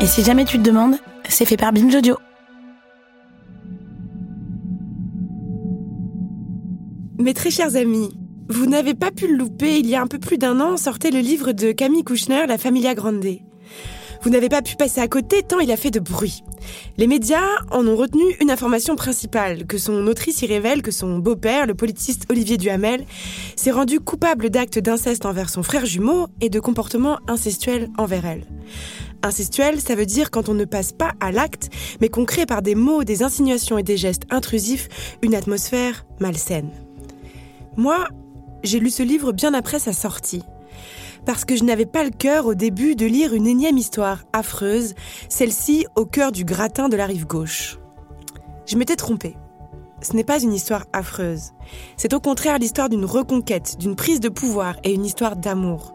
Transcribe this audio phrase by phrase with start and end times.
[0.00, 0.94] Et si jamais tu te demandes,
[1.28, 2.16] c'est fait par Binge Audio.
[7.18, 8.16] Mes très chers amis,
[8.48, 11.10] vous n'avez pas pu le louper, il y a un peu plus d'un an sortait
[11.10, 13.26] le livre de Camille Kouchner, La Familia Grande.
[14.22, 16.42] Vous n'avez pas pu passer à côté tant il a fait de bruit.
[16.96, 21.18] Les médias en ont retenu une information principale, que son autrice y révèle que son
[21.18, 23.04] beau-père, le politiste Olivier Duhamel,
[23.56, 28.46] s'est rendu coupable d'actes d'inceste envers son frère jumeau et de comportements incestuels envers elle.
[29.22, 32.62] Incestuel, ça veut dire quand on ne passe pas à l'acte, mais qu'on crée par
[32.62, 34.88] des mots, des insinuations et des gestes intrusifs
[35.22, 36.70] une atmosphère malsaine.
[37.76, 38.08] Moi,
[38.62, 40.42] j'ai lu ce livre bien après sa sortie.
[41.26, 44.94] Parce que je n'avais pas le cœur au début de lire une énième histoire affreuse,
[45.28, 47.78] celle-ci au cœur du gratin de la rive gauche.
[48.66, 49.36] Je m'étais trompée.
[50.00, 51.52] Ce n'est pas une histoire affreuse.
[51.96, 55.94] C'est au contraire l'histoire d'une reconquête, d'une prise de pouvoir et une histoire d'amour.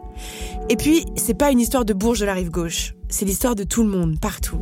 [0.68, 2.94] Et puis, c'est pas une histoire de Bourges de la rive gauche.
[3.16, 4.58] C'est l'histoire de tout le monde, partout.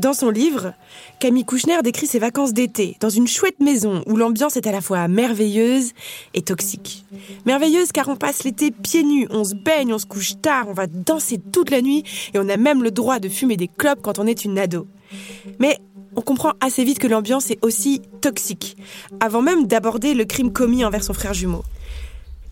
[0.00, 0.74] Dans son livre,
[1.20, 4.80] Camille Kouchner décrit ses vacances d'été dans une chouette maison où l'ambiance est à la
[4.80, 5.92] fois merveilleuse
[6.34, 7.04] et toxique.
[7.44, 10.72] Merveilleuse car on passe l'été pieds nus, on se baigne, on se couche tard, on
[10.72, 12.02] va danser toute la nuit
[12.34, 14.88] et on a même le droit de fumer des clopes quand on est une ado.
[15.60, 15.78] Mais
[16.16, 18.76] on comprend assez vite que l'ambiance est aussi toxique,
[19.20, 21.62] avant même d'aborder le crime commis envers son frère jumeau.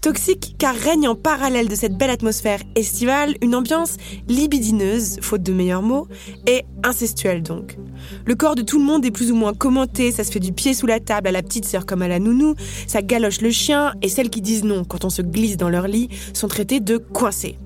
[0.04, 3.96] Toxique car règne en parallèle de cette belle atmosphère estivale une ambiance
[4.28, 6.08] libidineuse, faute de meilleurs mots,
[6.46, 7.78] et incestuelle donc.
[8.26, 10.52] Le corps de tout le monde est plus ou moins commenté, ça se fait du
[10.52, 12.54] pied sous la table à la petite sœur comme à la nounou,
[12.86, 15.88] ça galoche le chien, et celles qui disent non quand on se glisse dans leur
[15.88, 17.56] lit sont traitées de coincées.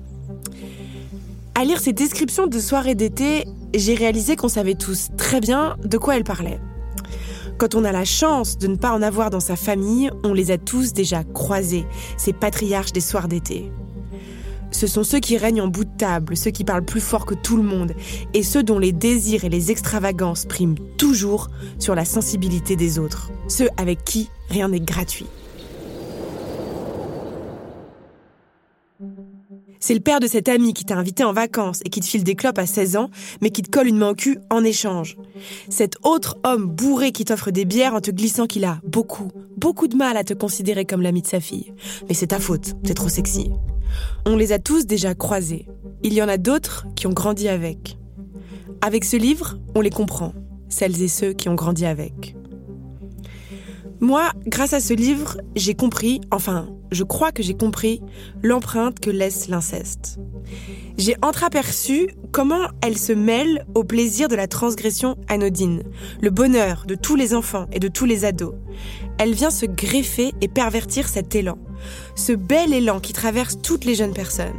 [1.55, 3.43] À lire ces descriptions de soirées d'été,
[3.75, 6.61] j'ai réalisé qu'on savait tous très bien de quoi elles parlaient.
[7.59, 10.49] Quand on a la chance de ne pas en avoir dans sa famille, on les
[10.49, 13.69] a tous déjà croisés, ces patriarches des soirs d'été.
[14.71, 17.35] Ce sont ceux qui règnent en bout de table, ceux qui parlent plus fort que
[17.35, 17.91] tout le monde,
[18.33, 21.49] et ceux dont les désirs et les extravagances priment toujours
[21.79, 25.27] sur la sensibilité des autres, ceux avec qui rien n'est gratuit.
[29.79, 32.23] C'est le père de cet ami qui t'a invité en vacances et qui te file
[32.23, 33.09] des clopes à 16 ans,
[33.41, 35.15] mais qui te colle une main au cul en échange.
[35.69, 39.87] Cet autre homme bourré qui t'offre des bières en te glissant qu'il a beaucoup, beaucoup
[39.87, 41.73] de mal à te considérer comme l'ami de sa fille.
[42.07, 43.51] Mais c'est ta faute, t'es trop sexy.
[44.25, 45.67] On les a tous déjà croisés.
[46.03, 47.97] Il y en a d'autres qui ont grandi avec.
[48.81, 50.33] Avec ce livre, on les comprend,
[50.67, 52.35] celles et ceux qui ont grandi avec.
[54.01, 58.01] Moi, grâce à ce livre, j'ai compris, enfin, je crois que j'ai compris
[58.41, 60.19] l'empreinte que laisse l'inceste.
[60.97, 65.83] J'ai entreaperçu comment elle se mêle au plaisir de la transgression anodine,
[66.21, 68.55] le bonheur de tous les enfants et de tous les ados.
[69.17, 71.57] Elle vient se greffer et pervertir cet élan,
[72.15, 74.55] ce bel élan qui traverse toutes les jeunes personnes.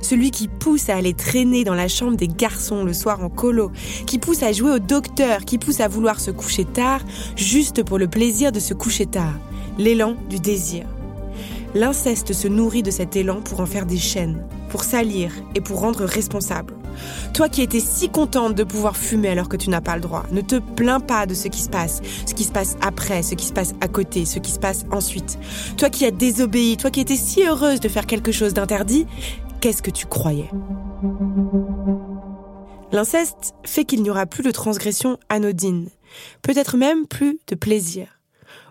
[0.00, 3.70] Celui qui pousse à aller traîner dans la chambre des garçons le soir en colo,
[4.06, 7.00] qui pousse à jouer au docteur, qui pousse à vouloir se coucher tard,
[7.36, 9.34] juste pour le plaisir de se coucher tard.
[9.78, 10.84] L'élan du désir.
[11.74, 15.80] L'inceste se nourrit de cet élan pour en faire des chaînes, pour salir et pour
[15.80, 16.74] rendre responsable.
[17.32, 20.24] Toi qui étais si contente de pouvoir fumer alors que tu n'as pas le droit,
[20.32, 23.34] ne te plains pas de ce qui se passe, ce qui se passe après, ce
[23.34, 25.38] qui se passe à côté, ce qui se passe ensuite.
[25.78, 29.06] Toi qui as désobéi, toi qui étais si heureuse de faire quelque chose d'interdit,
[29.62, 30.50] qu'est-ce que tu croyais?
[32.90, 35.88] L'inceste fait qu'il n'y aura plus de transgression anodine,
[36.42, 38.18] peut-être même plus de plaisir.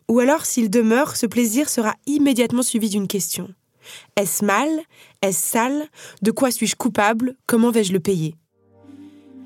[0.10, 3.50] Ou alors, s'il demeure, ce plaisir sera immédiatement suivi d'une question.
[4.18, 4.70] Est-ce mal?
[5.22, 5.88] Est-ce sale?
[6.22, 7.36] De quoi suis-je coupable?
[7.48, 8.36] Comment vais-je le payer?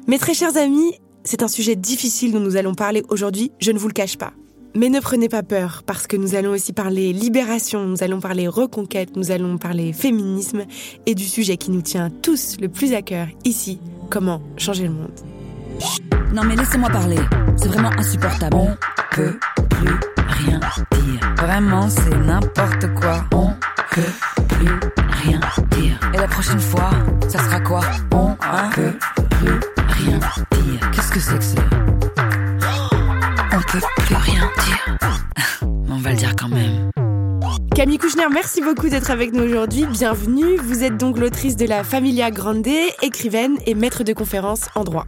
[0.07, 3.77] Mes très chers amis, c'est un sujet difficile dont nous allons parler aujourd'hui, je ne
[3.77, 4.33] vous le cache pas.
[4.77, 8.45] Mais ne prenez pas peur, parce que nous allons aussi parler libération, nous allons parler
[8.49, 10.65] reconquête, nous allons parler féminisme
[11.05, 14.93] et du sujet qui nous tient tous le plus à cœur ici, comment changer le
[14.93, 15.13] monde.
[16.33, 17.19] Non mais laissez-moi parler,
[17.55, 18.57] c'est vraiment insupportable.
[18.57, 18.75] On
[19.11, 19.95] peut plus
[20.27, 20.59] rien
[20.91, 21.35] dire.
[21.37, 23.23] Vraiment, c'est n'importe quoi.
[23.31, 23.51] On
[23.91, 24.01] peut
[24.49, 24.79] plus
[25.23, 25.39] rien
[25.71, 25.99] dire.
[26.13, 26.89] Et la prochaine fois,
[27.29, 27.79] ça sera quoi?
[28.11, 28.97] On ne peut
[29.29, 30.91] plus rien dire.
[30.91, 31.84] Qu'est-ce que c'est que ça?
[35.95, 36.91] On va le dire quand même.
[37.73, 39.85] Camille Kouchner, merci beaucoup d'être avec nous aujourd'hui.
[39.85, 40.57] Bienvenue.
[40.57, 42.67] Vous êtes donc l'autrice de la Familia Grande,
[43.01, 45.05] écrivaine et maître de conférences en droit.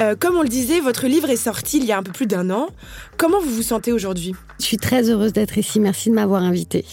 [0.00, 2.26] Euh, comme on le disait, votre livre est sorti il y a un peu plus
[2.26, 2.70] d'un an.
[3.18, 4.34] Comment vous vous sentez aujourd'hui?
[4.58, 5.78] Je suis très heureuse d'être ici.
[5.78, 6.84] Merci de m'avoir invitée.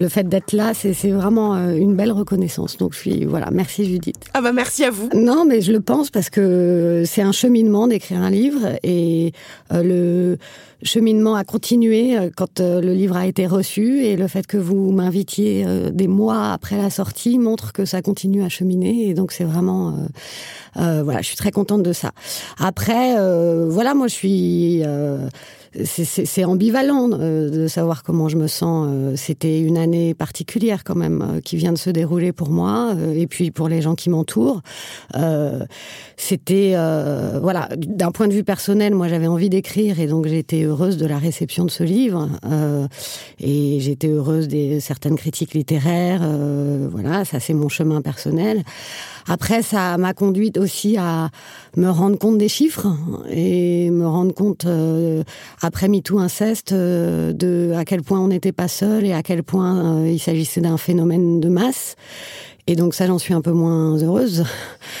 [0.00, 2.76] Le fait d'être là, c'est vraiment euh, une belle reconnaissance.
[2.76, 4.16] Donc je suis voilà, merci Judith.
[4.34, 5.08] Ah bah merci à vous.
[5.14, 9.32] Non, mais je le pense parce que c'est un cheminement d'écrire un livre et
[9.72, 10.38] euh, le
[10.82, 14.90] cheminement a continué euh, quand le livre a été reçu et le fait que vous
[14.90, 19.44] m'invitiez des mois après la sortie montre que ça continue à cheminer et donc c'est
[19.44, 19.96] vraiment
[20.74, 22.10] voilà, je suis très contente de ça.
[22.58, 23.14] Après
[23.66, 24.82] voilà, moi je suis
[25.82, 28.88] c'est ambivalent euh, de savoir comment je me sens.
[28.88, 32.94] Euh, c'était une année particulière quand même euh, qui vient de se dérouler pour moi
[33.14, 34.62] et puis pour les gens qui m'entourent.
[36.16, 36.74] C'était
[37.40, 41.06] voilà, d'un point de vue personnel, moi j'avais envie d'écrire et donc été heureuse de
[41.06, 42.28] la réception de ce livre
[43.40, 46.22] et j'étais heureuse des certaines critiques littéraires.
[46.90, 48.62] voilà, ça c'est mon chemin personnel.
[49.26, 51.30] Après, ça m'a conduite aussi à
[51.76, 52.88] me rendre compte des chiffres
[53.30, 54.66] et me rendre compte
[55.60, 59.42] après MeToo inceste, euh, de à quel point on n'était pas seul et à quel
[59.42, 61.96] point euh, il s'agissait d'un phénomène de masse.
[62.66, 64.44] Et donc ça, j'en suis un peu moins heureuse.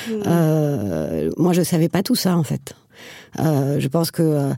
[0.08, 0.12] Mmh.
[0.26, 2.74] Euh, moi, je savais pas tout ça en fait.
[3.38, 4.50] Je pense que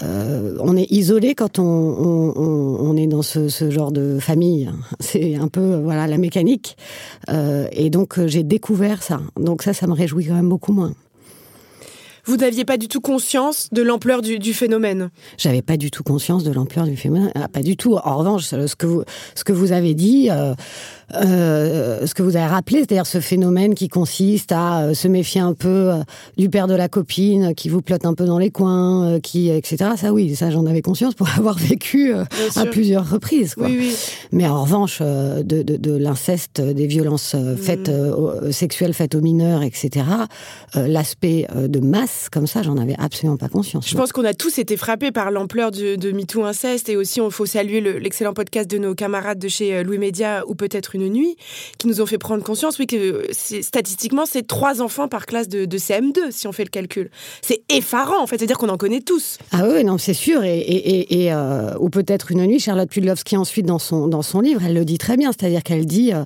[0.00, 4.70] on est isolé quand on, on, est dans ce, ce, genre de famille.
[5.00, 6.76] C'est un peu voilà la mécanique.
[7.28, 9.20] et donc j'ai découvert ça.
[9.38, 10.92] Donc ça, ça me réjouit quand même beaucoup moins
[12.30, 16.04] vous n'aviez pas du tout conscience de l'ampleur du, du, phénomène J'avais pas du tout
[16.04, 17.32] conscience de l'ampleur du phénomène.
[17.34, 17.96] Ah, pas du tout.
[17.96, 19.02] En revanche, ce que vous,
[19.34, 20.54] ce que vous avez dit, euh,
[21.16, 25.40] euh, ce que vous avez rappelé, c'est-à-dire ce phénomène qui consiste à euh, se méfier
[25.40, 25.90] un peu
[26.36, 29.90] du père de la copine, qui vous plotte un peu dans les coins, qui, etc.
[29.96, 33.56] Ça, oui, ça, j'en avais conscience pour avoir vécu à plusieurs reprises.
[33.56, 33.66] Quoi.
[33.66, 33.96] Oui, oui.
[34.30, 38.52] Mais en revanche, de, de, de l'inceste, des violences faites mm.
[38.52, 40.06] sexuelles faites aux mineurs, etc.
[40.74, 43.88] L'aspect de masse, comme ça, j'en avais absolument pas conscience.
[43.88, 47.20] Je pense qu'on a tous été frappés par l'ampleur de, de MeToo inceste, et aussi,
[47.20, 51.08] il faut saluer l'excellent podcast de nos camarades de chez Louis Média, ou peut-être une
[51.08, 51.36] nuit,
[51.78, 55.66] qui nous ont fait prendre conscience, oui, que statistiquement, c'est trois enfants par classe de,
[55.66, 57.10] CM2, si on fait le calcul.
[57.42, 59.38] C'est effarant, en fait, c'est-à-dire qu'on en connaît tous.
[59.52, 60.44] Ah oui, non, c'est sûr.
[60.44, 64.62] Et, et, euh, ou peut-être une nuit, Charlotte Pudlowski, ensuite, dans son, dans son livre,
[64.64, 66.12] elle le dit très bien, c'est-à-dire qu'elle dit...
[66.12, 66.24] Euh,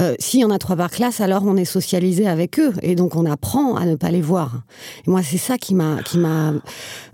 [0.00, 2.94] euh, s'il y en a trois par classe, alors on est socialisé avec eux et
[2.94, 4.62] donc on apprend à ne pas les voir.
[5.06, 6.52] Et moi, c'est ça qui m'a qui m'a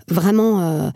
[0.07, 0.61] vraiment.
[0.61, 0.89] Euh,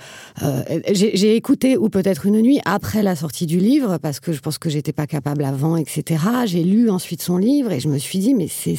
[0.43, 4.39] euh, j'ai écouté ou peut-être une nuit après la sortie du livre parce que je
[4.39, 6.23] pense que j'étais pas capable avant, etc.
[6.45, 8.77] J'ai lu ensuite son livre et je me suis dit mais c'est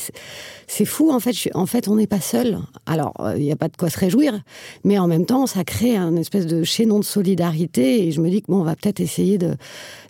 [0.66, 1.32] c'est fou en fait.
[1.32, 2.58] Je, en fait, on n'est pas seul.
[2.86, 4.38] Alors il n'y a pas de quoi se réjouir,
[4.84, 8.28] mais en même temps, ça crée un espèce de chaînon de solidarité et je me
[8.28, 9.54] dis que bon, on va peut-être essayer de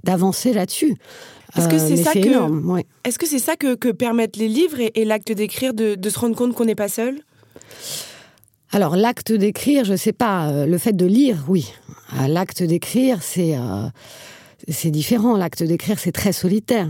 [0.02, 0.96] d'avancer là-dessus.
[1.56, 2.82] Est-ce que c'est ça, que...
[3.04, 6.54] Est-ce que c'est ça que, permettent les livres et, l'acte d'écrire de, se rendre compte
[6.54, 7.20] qu'on n'est pas seul?
[8.72, 10.50] Alors l'acte d'écrire, je ne sais pas.
[10.50, 11.72] Euh, le fait de lire, oui.
[12.14, 13.88] Euh, l'acte d'écrire, c'est euh,
[14.68, 15.36] c'est différent.
[15.36, 16.88] L'acte d'écrire, c'est très solitaire.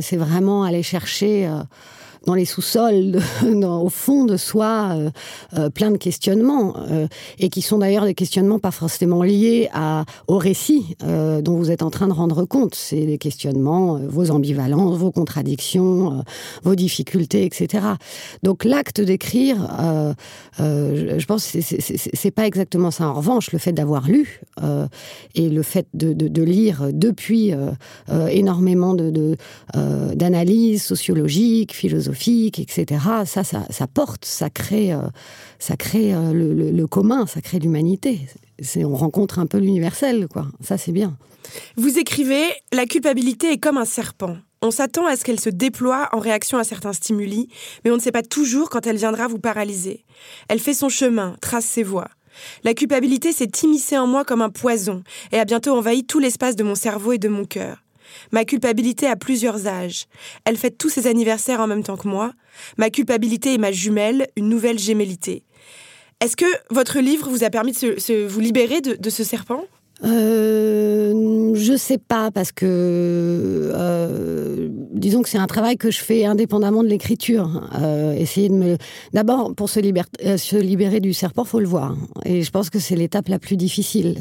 [0.00, 1.48] c'est vraiment aller chercher
[2.26, 3.18] dans les sous-sols,
[3.64, 5.10] au fond de soi, euh,
[5.58, 7.06] euh, plein de questionnements, euh,
[7.38, 11.82] et qui sont d'ailleurs des questionnements pas forcément liés à, au récit dont vous êtes
[11.82, 12.74] en train de rendre compte.
[12.74, 16.22] C'est des questionnements, vos ambivalences, vos contradictions,
[16.62, 17.86] vos difficultés, etc.
[18.42, 19.56] Donc l'acte d'écrire,
[20.58, 23.08] je pense que c'est pas exactement ça.
[23.08, 24.40] En revanche, le fait d'avoir lu
[25.34, 27.52] et le fait de, lire depuis
[28.30, 29.36] énormément de
[30.14, 32.11] d'analyses sociologiques, philosophiques,
[32.58, 33.00] etc.
[33.26, 35.02] Ça, ça, porte, ça crée, euh,
[35.58, 38.20] ça crée euh, le, commun, ça crée l'humanité.
[38.76, 40.46] On rencontre un peu l'universel, quoi.
[40.60, 41.16] Ça, c'est bien.
[41.76, 44.36] Vous écrivez La culpabilité est comme un serpent.
[44.60, 47.48] On s'attend à ce qu'elle se déploie en réaction à certains stimuli,
[47.84, 50.04] mais on ne sait pas toujours quand elle viendra vous paralyser.
[50.48, 52.08] Elle fait son chemin, trace ses voies.
[52.62, 56.56] La culpabilité s'est immiscée en moi comme un poison et a bientôt envahi tout l'espace
[56.56, 57.82] de mon cerveau et de mon cœur.
[58.30, 60.06] Ma culpabilité a plusieurs âges.
[60.44, 62.32] Elle fête tous ses anniversaires en même temps que moi.
[62.78, 65.44] Ma culpabilité est ma jumelle, une nouvelle gémellité.
[66.20, 69.64] Est-ce que votre livre vous a permis de vous libérer de, ce serpent?
[70.04, 76.24] Euh, je sais pas parce que euh, disons que c'est un travail que je fais
[76.24, 77.68] indépendamment de l'écriture.
[77.80, 78.76] Euh, essayer de me
[79.12, 81.96] d'abord pour se, euh, se libérer du serpent, faut le voir.
[82.24, 84.18] Et je pense que c'est l'étape la plus difficile,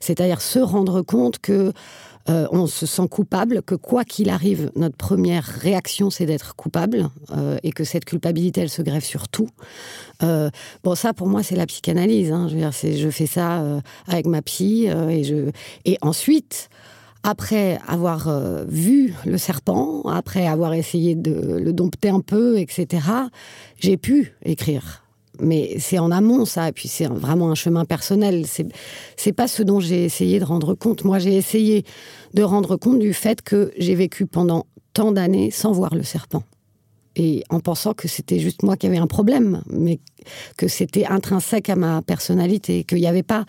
[0.00, 1.72] c'est-à-dire se rendre compte que
[2.28, 7.08] euh, on se sent coupable, que quoi qu'il arrive, notre première réaction, c'est d'être coupable,
[7.36, 9.48] euh, et que cette culpabilité, elle se grève sur tout.
[10.22, 10.50] Euh,
[10.84, 12.30] bon, ça, pour moi, c'est la psychanalyse.
[12.30, 12.48] Hein.
[12.48, 13.64] Je, fais ça
[14.06, 14.88] avec ma psy,
[15.84, 16.68] et ensuite,
[17.24, 18.30] après avoir
[18.66, 23.04] vu le serpent, après avoir essayé de le dompter un peu, etc.,
[23.78, 25.01] j'ai pu écrire.
[25.40, 28.46] Mais c'est en amont, ça, et puis c'est vraiment un chemin personnel.
[28.46, 28.66] C'est,
[29.16, 31.04] c'est pas ce dont j'ai essayé de rendre compte.
[31.04, 31.84] Moi, j'ai essayé
[32.34, 36.42] de rendre compte du fait que j'ai vécu pendant tant d'années sans voir le serpent.
[37.16, 40.00] Et en pensant que c'était juste moi qui avais un problème, mais
[40.56, 43.44] que c'était intrinsèque à ma personnalité, qu'il n'y avait pas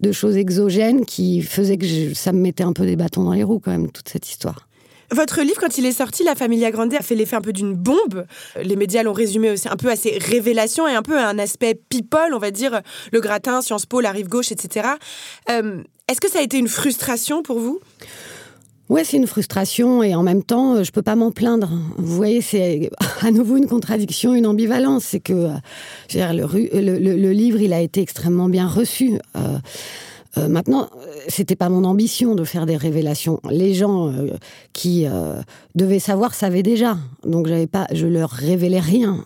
[0.00, 3.42] de choses exogènes qui faisaient que ça me mettait un peu des bâtons dans les
[3.42, 4.67] roues, quand même, toute cette histoire.
[5.10, 7.74] Votre livre, quand il est sorti, La Familia Grande a fait l'effet un peu d'une
[7.74, 8.26] bombe.
[8.62, 11.38] Les médias l'ont résumé aussi un peu à ses révélations et un peu à un
[11.38, 14.88] aspect people, on va dire, le gratin, Sciences Po, la rive gauche, etc.
[15.50, 17.80] Euh, est-ce que ça a été une frustration pour vous?
[18.90, 21.70] Ouais, c'est une frustration et en même temps, euh, je peux pas m'en plaindre.
[21.96, 22.90] Vous voyez, c'est
[23.22, 25.04] à nouveau une contradiction, une ambivalence.
[25.04, 29.18] C'est que euh, le, livre, il a été extrêmement bien reçu.
[30.36, 30.88] Maintenant,
[31.28, 33.40] c'était pas mon ambition de faire des révélations.
[33.50, 34.30] Les gens euh,
[34.72, 35.40] qui euh,
[35.74, 39.24] devaient savoir savaient déjà, donc j'avais pas, je leur révélais rien.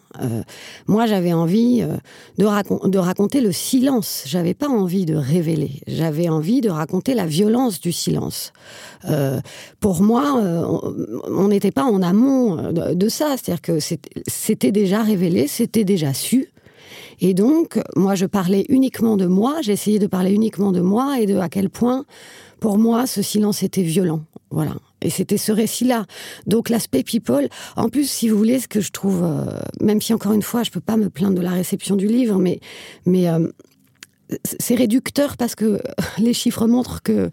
[0.86, 1.82] moi, j'avais envie
[2.38, 4.24] de, de, raconter le silence.
[4.26, 5.80] J'avais pas envie de révéler.
[5.86, 8.52] J'avais envie de raconter la violence du silence.
[9.80, 10.42] pour moi,
[11.28, 16.12] on n'était pas en amont de, de ça, c'est-à-dire que c'était déjà révélé, c'était déjà
[16.14, 16.51] su.
[17.24, 21.26] Et donc, moi, je parlais uniquement de moi, j'essayais de parler uniquement de moi et
[21.26, 22.04] de à quel point,
[22.58, 24.24] pour moi, ce silence était violent.
[24.50, 24.74] Voilà.
[25.02, 26.06] Et c'était ce récit-là.
[26.48, 29.44] Donc l'aspect people, en plus, si vous voulez, ce que je trouve, euh,
[29.80, 32.40] même si encore une fois, je peux pas me plaindre de la réception du livre,
[32.40, 32.58] mais,
[33.06, 33.48] mais euh,
[34.44, 35.80] c'est réducteur parce que
[36.18, 37.30] les chiffres montrent que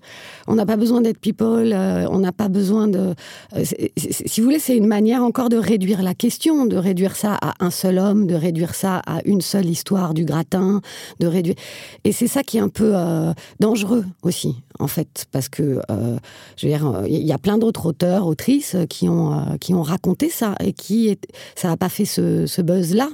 [0.48, 3.13] on n'a pas besoin d'être people, euh, on n'a pas besoin de.
[3.56, 3.63] Euh,
[3.98, 7.53] si vous voulez, c'est une manière encore de réduire la question, de réduire ça à
[7.60, 10.82] un seul homme, de réduire ça à une seule histoire du gratin,
[11.20, 11.56] de réduire.
[12.03, 15.79] Et c'est ça qui est un peu euh, dangereux aussi, en fait, parce que
[16.58, 20.29] je veux dire, il y a plein d'autres auteurs, autrices qui ont qui ont raconté
[20.29, 21.18] ça et qui
[21.56, 23.10] ça n'a pas fait ce, ce buzz là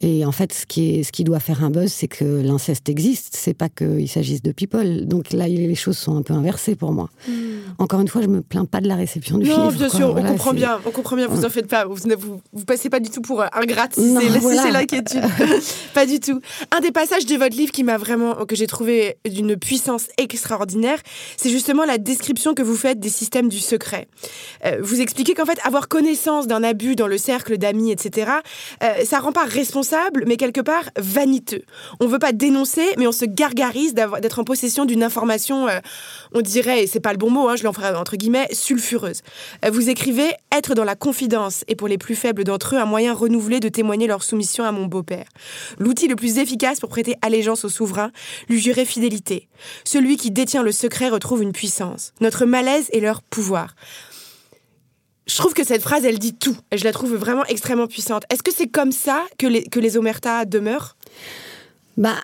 [0.00, 2.88] et en fait, ce qui, est, ce qui doit faire un buzz, c'est que l'inceste
[2.88, 5.06] existe, c'est pas qu'il s'agisse de people.
[5.06, 7.10] Donc là, les choses sont un peu inversées pour moi.
[7.26, 7.32] Hmm.
[7.78, 9.58] Encore une fois, je me plains pas de la réception du film.
[9.58, 11.84] Non, bien sûr, on comprend bien, on comprend bien, vous en faites pas.
[11.84, 15.22] Vous, vous, vous passez pas du tout pour ingrate si c'est l'inquiétude.
[15.94, 16.40] pas du tout.
[16.70, 20.98] Un des passages de votre livre qui m'a vraiment, que j'ai trouvé d'une puissance extraordinaire,
[21.36, 24.06] c'est justement la description que vous faites des systèmes du secret.
[24.64, 28.30] Euh, vous expliquez qu'en fait, avoir connaissance d'un abus dans le cercle d'amis, etc.,
[28.84, 29.87] euh, ça rend pas responsable
[30.26, 31.62] mais quelque part vaniteux.
[32.00, 35.78] On veut pas dénoncer, mais on se gargarise d'être en possession d'une information, euh,
[36.32, 39.22] on dirait, et c'est pas le bon mot, hein, je l'enferai entre guillemets, sulfureuse.
[39.64, 42.84] Euh, vous écrivez être dans la confidence et pour les plus faibles d'entre eux un
[42.84, 45.26] moyen renouvelé de témoigner leur soumission à mon beau-père.
[45.78, 48.10] L'outil le plus efficace pour prêter allégeance au souverain,
[48.48, 49.48] lui jurer fidélité.
[49.84, 52.12] Celui qui détient le secret retrouve une puissance.
[52.20, 53.74] Notre malaise est leur pouvoir
[55.28, 56.56] je trouve que cette phrase, elle dit tout.
[56.74, 58.24] Je la trouve vraiment extrêmement puissante.
[58.30, 60.96] Est-ce que c'est comme ça que les, omertas demeurent?
[61.96, 62.16] Bah,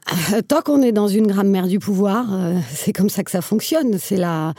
[0.49, 3.99] tant qu'on est dans une grammaire du pouvoir, euh, c'est comme ça que ça fonctionne.
[3.99, 4.55] C'est la,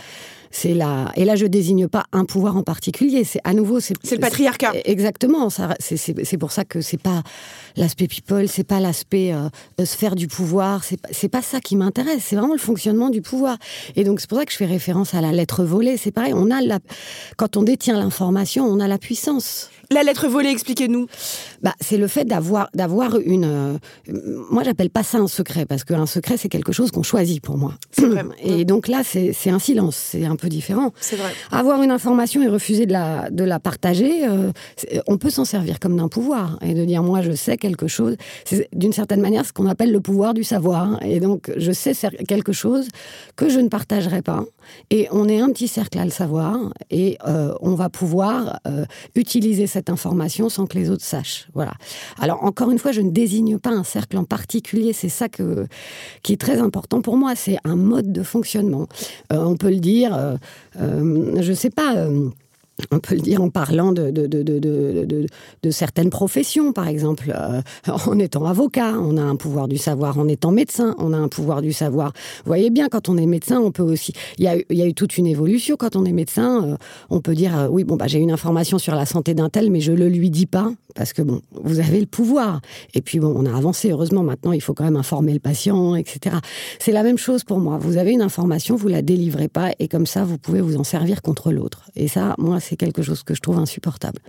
[0.56, 1.12] c'est la.
[1.18, 3.26] Et là, je désigne pas un pouvoir en particulier.
[3.26, 3.94] C'est à nouveau, c'est.
[4.10, 4.72] Le patriarcat.
[4.86, 5.50] Exactement.
[5.50, 7.24] C'est pour ça que c'est pas
[7.76, 9.50] l'aspect people, c'est pas l'aspect euh,
[9.86, 10.84] sphère du pouvoir.
[11.12, 12.24] C'est pas ça qui m'intéresse.
[12.26, 13.58] C'est vraiment le fonctionnement du pouvoir.
[13.98, 15.98] Et donc c'est pour ça que je fais référence à la lettre volée.
[15.98, 16.34] C'est pareil.
[16.34, 16.80] On a la.
[17.36, 19.70] Quand on détient l'information, on a la puissance.
[19.92, 21.08] La lettre volée, expliquez-nous.
[21.62, 23.46] Bah, c'est le fait d'avoir d'avoir une.
[23.46, 23.78] Euh,
[24.50, 27.58] moi, j'appelle pas ça un secret parce qu'un secret c'est quelque chose qu'on choisit pour
[27.58, 27.74] moi.
[27.98, 28.24] Vrai.
[28.44, 30.92] Et donc là, c'est un silence, c'est un peu différent.
[31.00, 31.32] C'est vrai.
[31.52, 34.52] Avoir une information et refuser de la de la partager, euh,
[35.08, 38.16] on peut s'en servir comme d'un pouvoir et de dire moi je sais quelque chose.
[38.46, 41.02] C'est d'une certaine manière ce qu'on appelle le pouvoir du savoir.
[41.04, 41.94] Et donc je sais
[42.28, 42.88] quelque chose
[43.36, 44.46] que je ne partagerai pas.
[44.90, 48.60] Et on est un petit cercle à le savoir et euh, on va pouvoir
[49.16, 51.48] utiliser cette information sans que les autres sachent.
[51.54, 51.74] Voilà.
[52.20, 54.94] Alors encore une fois, je ne désigne pas un cercle en particulier.
[54.94, 55.68] C'est ça que,
[56.24, 57.36] qui est très important pour moi.
[57.36, 58.88] C'est un mode de fonctionnement.
[59.32, 60.16] Euh, on peut le dire.
[60.16, 60.36] Euh,
[60.80, 62.08] euh, je ne sais pas
[62.92, 65.26] on peut le dire en parlant de, de, de,
[65.64, 67.34] de certaines professions, par exemple.
[67.34, 70.18] Euh, en étant avocat, on a un pouvoir du savoir.
[70.20, 72.12] En étant médecin, on a un pouvoir du savoir.
[72.44, 74.14] Vous voyez bien, quand on est médecin, on peut aussi...
[74.38, 75.76] Il y a, il y a eu toute une évolution.
[75.78, 76.78] Quand on est médecin, euh,
[77.10, 79.72] on peut dire, euh, oui, bon, bah, j'ai une information sur la santé d'un tel,
[79.72, 82.62] mais je le lui dis pas, parce que, bon, vous avez le pouvoir.
[82.94, 84.24] Et puis, bon, on a avancé, heureusement.
[84.24, 86.38] Maintenant, il faut quand même informer le patient, etc.
[86.80, 87.78] C'est la même chose pour moi.
[87.78, 90.84] Vous avez une information, vous la délivrez pas, et comme ça, vous pouvez vous en
[90.84, 91.90] servir contre l'autre.
[91.96, 94.20] Et ça, moi, c'est quelque chose que je trouve insupportable.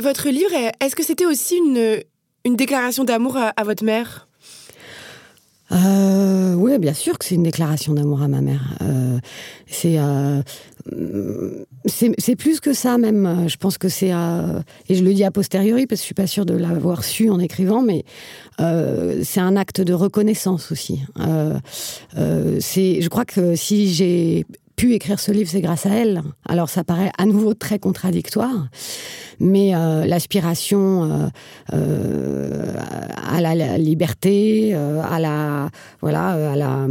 [0.00, 2.02] Votre livre, est-ce que c'était aussi une,
[2.44, 4.28] une déclaration d'amour à, votre mère?
[5.72, 8.76] Euh, Oui, bien sûr que c'est une déclaration d'amour à ma mère.
[8.80, 9.18] Euh,
[9.66, 10.40] c'est euh,
[11.84, 13.48] c'est plus que ça même.
[13.48, 14.10] Je pense que c'est
[14.88, 17.28] et je le dis a posteriori parce que je suis pas sûre de l'avoir su
[17.28, 18.04] en écrivant, mais
[18.58, 21.02] c'est un acte de reconnaissance aussi.
[22.60, 24.46] c'est, je crois que si j'ai
[24.78, 26.22] pu écrire ce livre, c'est grâce à elle.
[26.48, 28.68] Alors ça paraît à nouveau très contradictoire,
[29.40, 31.26] mais euh, l'aspiration euh,
[31.74, 32.74] euh,
[33.28, 35.70] à la, liberté, à la
[36.00, 36.86] voilà, à la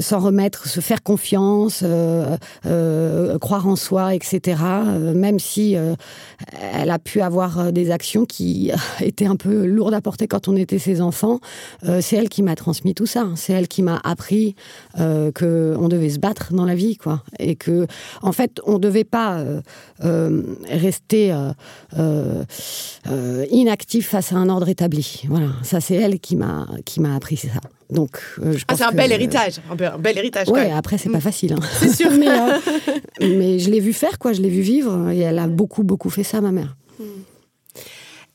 [0.00, 1.82] s'en remettre, se faire confiance,
[3.40, 4.60] croire en soi, etc.
[5.14, 5.76] même si
[6.72, 10.56] elle a pu avoir des actions qui étaient un peu lourdes à porter quand on
[10.56, 11.40] était ses enfants,
[12.00, 13.28] c'est elle qui m'a transmis tout ça.
[13.34, 14.54] C'est elle qui m'a appris
[14.96, 17.22] que on devait se battre dans la vie quoi.
[17.38, 17.86] Et que,
[18.22, 19.60] en fait, on ne devait pas euh,
[20.04, 21.34] euh, rester
[21.98, 25.22] euh, inactif face à un ordre établi.
[25.28, 27.48] Voilà, ça c'est elle qui m'a qui m'a appris ça.
[27.90, 30.48] Donc, je ah, c'est un bel héritage, un bel héritage.
[30.48, 31.22] Ouais, après c'est pas mm.
[31.22, 31.52] facile.
[31.54, 31.66] Hein.
[31.78, 32.10] C'est sûr.
[32.18, 32.28] mais,
[33.20, 34.32] mais, je l'ai vu faire, quoi.
[34.32, 36.76] Je l'ai vu vivre, et elle a beaucoup, beaucoup fait ça, ma mère.
[36.98, 37.04] Mm.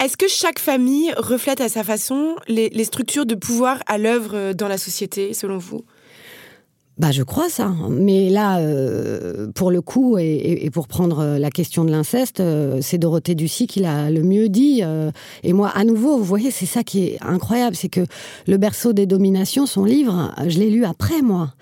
[0.03, 4.53] Est-ce que chaque famille reflète à sa façon les, les structures de pouvoir à l'œuvre
[4.53, 5.85] dans la société, selon vous?
[6.99, 7.73] Bah, je crois ça.
[7.89, 12.79] Mais là, euh, pour le coup, et, pour prendre euh, la question de l'inceste, euh,
[12.81, 14.83] c'est Dorothée Ducy qui l'a le mieux dit.
[15.43, 18.01] et moi, à nouveau, vous voyez, c'est ça qui est incroyable, c'est que
[18.47, 21.53] Le berceau des dominations, son livre, je l'ai lu après moi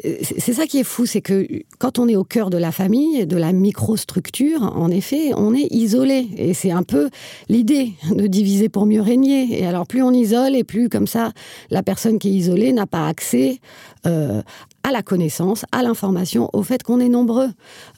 [0.00, 1.46] c'est ça qui est fou, c'est que
[1.78, 5.68] quand on est au cœur de la famille, de la microstructure, en effet, on est
[5.70, 6.28] isolé.
[6.36, 7.10] Et c'est un peu
[7.48, 9.60] l'idée de diviser pour mieux régner.
[9.60, 11.32] Et alors, plus on isole, et plus comme ça,
[11.70, 13.60] la personne qui est isolée n'a pas accès
[14.06, 14.42] euh,
[14.84, 17.50] à la connaissance, à l'information, au fait qu'on est nombreux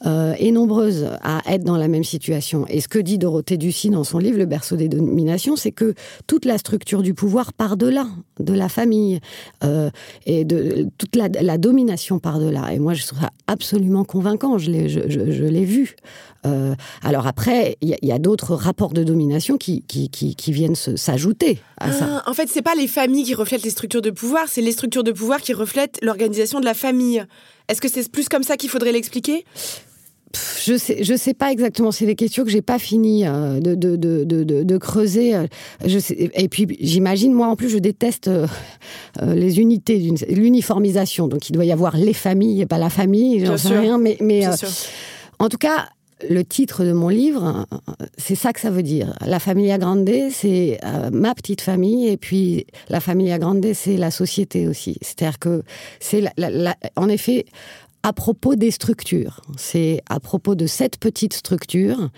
[0.05, 2.65] euh, et nombreuses à être dans la même situation.
[2.67, 5.95] Et ce que dit Dorothée Ducy dans son livre Le berceau des dominations, c'est que
[6.27, 8.07] toute la structure du pouvoir part de là,
[8.39, 9.19] de la famille,
[9.63, 9.89] euh,
[10.25, 12.71] et de toute la, domination part de là.
[12.73, 14.57] Et moi, je trouve ça absolument convaincant.
[14.57, 15.95] Je l'ai, je, l'ai vu.
[16.45, 21.59] Euh, alors après, il y a, d'autres rapports de domination qui, qui, qui, viennent s'ajouter
[21.79, 22.23] à ça.
[22.25, 24.71] Ah, en fait, c'est pas les familles qui reflètent les structures de pouvoir, c'est les
[24.71, 27.23] structures de pouvoir qui reflètent l'organisation de la famille.
[27.67, 29.45] Est-ce que c'est plus comme ça qu'il faudrait l'expliquer?
[30.65, 31.91] Je sais, je sais pas exactement.
[31.91, 35.35] C'est des questions que j'ai pas fini euh, de, de, de, de, creuser.
[35.35, 35.47] Euh,
[35.85, 38.29] je sais, et puis j'imagine, moi en plus, je déteste
[39.21, 41.27] les unités, l'uniformisation.
[41.27, 43.45] Donc il doit y avoir les familles et pas la famille.
[43.45, 44.45] J'en sais rien, mais, mais
[45.39, 45.89] en tout cas,
[46.29, 47.65] le titre de mon livre,
[48.17, 49.13] c'est ça que ça veut dire.
[49.25, 50.79] La Familia Grande, c'est
[51.11, 54.97] ma petite famille, et puis la Familia Grande, c'est la société aussi.
[55.01, 55.63] C'est-à-dire que
[55.99, 56.23] c'est,
[56.95, 57.45] en effet,
[58.05, 59.41] à propos des structures.
[59.57, 62.11] C'est à propos de cette petite structure.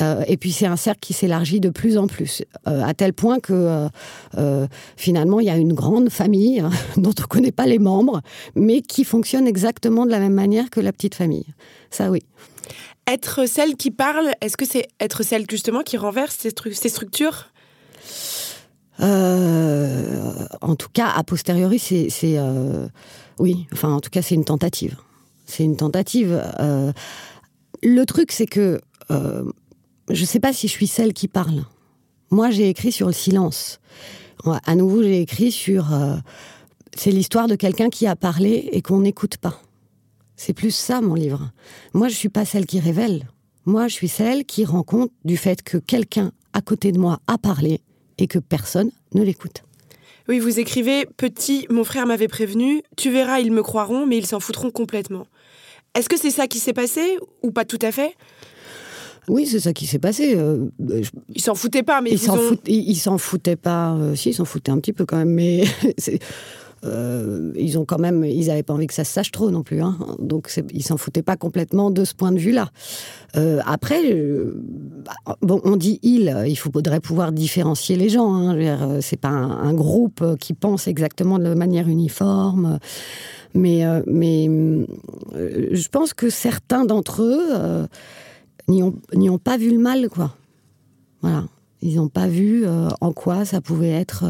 [0.00, 3.12] Euh, et puis c'est un cercle qui s'élargit de plus en plus, euh, à tel
[3.12, 3.88] point que
[4.36, 7.78] euh, finalement il y a une grande famille hein, dont on ne connaît pas les
[7.78, 8.20] membres,
[8.54, 11.46] mais qui fonctionne exactement de la même manière que la petite famille.
[11.90, 12.22] Ça oui.
[13.06, 17.50] Être celle qui parle, est-ce que c'est être celle justement qui renverse ces, ces structures?
[19.00, 22.08] En tout cas, a posteriori, c'est
[23.38, 23.66] oui.
[23.72, 24.96] Enfin, en tout cas, c'est une tentative.
[25.46, 26.42] C'est une tentative.
[26.60, 26.92] Euh,
[27.82, 29.44] le truc, c'est que euh,
[30.10, 31.64] je ne sais pas si je suis celle qui parle.
[32.30, 33.80] Moi, j'ai écrit sur le silence.
[34.66, 35.92] À nouveau, j'ai écrit sur.
[35.92, 36.16] Euh,
[36.96, 39.60] c'est l'histoire de quelqu'un qui a parlé et qu'on n'écoute pas.
[40.36, 41.50] C'est plus ça, mon livre.
[41.92, 43.28] Moi, je ne suis pas celle qui révèle.
[43.66, 47.20] Moi, je suis celle qui rend compte du fait que quelqu'un à côté de moi
[47.26, 47.80] a parlé
[48.18, 49.64] et que personne ne l'écoute.
[50.28, 54.26] Oui, vous écrivez Petit, mon frère m'avait prévenu, tu verras, ils me croiront, mais ils
[54.26, 55.26] s'en foutront complètement.
[55.94, 58.14] Est-ce que c'est ça qui s'est passé ou pas tout à fait?
[59.28, 60.34] Oui, c'est ça qui s'est passé.
[60.36, 60.66] Euh,
[61.34, 63.18] ils s'en foutaient pas, mais ils s'en ont...
[63.18, 63.94] foutaient pas.
[63.94, 65.64] Euh, si, ils s'en foutaient un petit peu quand même, mais
[66.84, 69.62] euh, ils ont quand même, ils n'avaient pas envie que ça se sache trop non
[69.62, 69.80] plus.
[69.80, 69.96] Hein.
[70.18, 72.70] Donc ils s'en foutaient pas complètement de ce point de vue-là.
[73.66, 74.00] après,
[75.42, 78.34] bon, on dit il, il faudrait pouvoir différencier les gens.
[78.34, 79.00] Hein.
[79.00, 82.78] C'est pas un, groupe qui pense exactement de manière uniforme.
[83.54, 87.86] Mais, euh, euh, je pense que certains d'entre eux euh,
[88.66, 90.34] n'y ont, ont, pas vu le mal, quoi.
[91.22, 91.44] Voilà.
[91.84, 92.66] Ils n'ont pas vu
[93.00, 94.24] en quoi ça pouvait être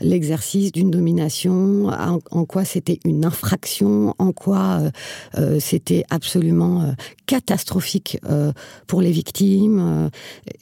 [0.00, 4.80] l'exercice d'une domination, en, quoi c'était une infraction, en quoi
[5.58, 6.94] c'était absolument
[7.26, 8.20] catastrophique
[8.86, 10.10] pour les victimes.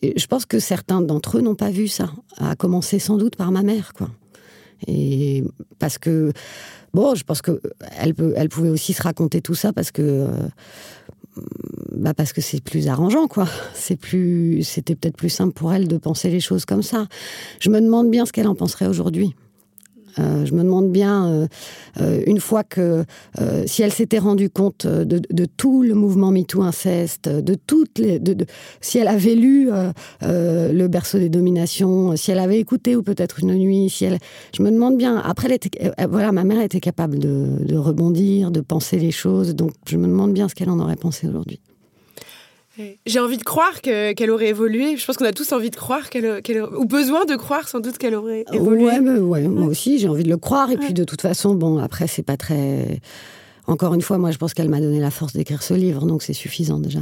[0.02, 3.50] je pense que certains d'entre eux n'ont pas vu ça, à commencer sans doute par
[3.50, 4.08] ma mère, quoi.
[4.86, 5.44] Et
[5.78, 6.32] parce que
[6.92, 7.60] Bon, je pense que
[7.98, 10.28] elle, pouvait aussi se raconter tout ça parce que euh,
[11.92, 13.46] bah parce que c'est plus arrangeant, quoi.
[13.74, 17.06] C'est plus, c'était peut-être plus simple pour elle de penser les choses comme ça.
[17.60, 19.34] Je me demande bien ce qu'elle en penserait aujourd'hui.
[20.20, 21.46] Euh, je me demande bien, euh,
[22.00, 23.04] euh, une fois que,
[23.66, 28.46] si elle s'était rendue compte de, tout le mouvement MeToo inceste, de toutes de,
[28.80, 29.70] si elle avait lu
[30.22, 34.18] le berceau des dominations, si elle avait écouté ou peut-être une nuit, si elle,
[34.56, 35.18] je me demande bien.
[35.18, 35.48] Après,
[36.08, 40.32] voilà, ma mère était capable de rebondir, de penser les choses, donc je me demande
[40.32, 41.60] bien ce qu'elle en aurait pensé aujourd'hui.
[43.04, 44.96] J'ai envie de croire qu'elle aurait évolué.
[44.96, 47.98] Je pense qu'on a tous envie de croire qu'elle, ou besoin de croire sans doute
[47.98, 48.98] qu'elle aurait évolué.
[49.00, 50.70] Ouais, moi aussi, j'ai envie de le croire.
[50.70, 53.00] Et puis de toute façon, bon, après, c'est pas très.
[53.66, 56.22] Encore une fois, moi, je pense qu'elle m'a donné la force d'écrire ce livre, donc
[56.22, 57.00] c'est suffisant déjà.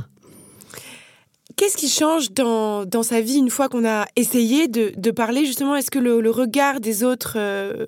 [1.57, 5.45] Qu'est-ce qui change dans, dans, sa vie une fois qu'on a essayé de, de parler?
[5.45, 7.87] Justement Est-ce que le, regard des autres euh,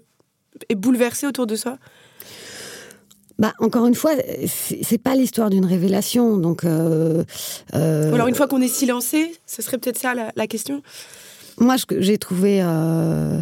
[0.68, 1.78] est bouleversé autour de soi?
[3.40, 4.12] Bah, encore une fois,
[4.46, 6.36] c'est pas l'histoire d'une révélation.
[6.36, 7.24] Donc, euh,
[7.74, 10.82] euh, alors, une fois qu'on est silencé, ce serait peut-être ça la, question
[11.58, 12.60] Moi, j'ai trouvé.
[12.62, 13.40] Euh,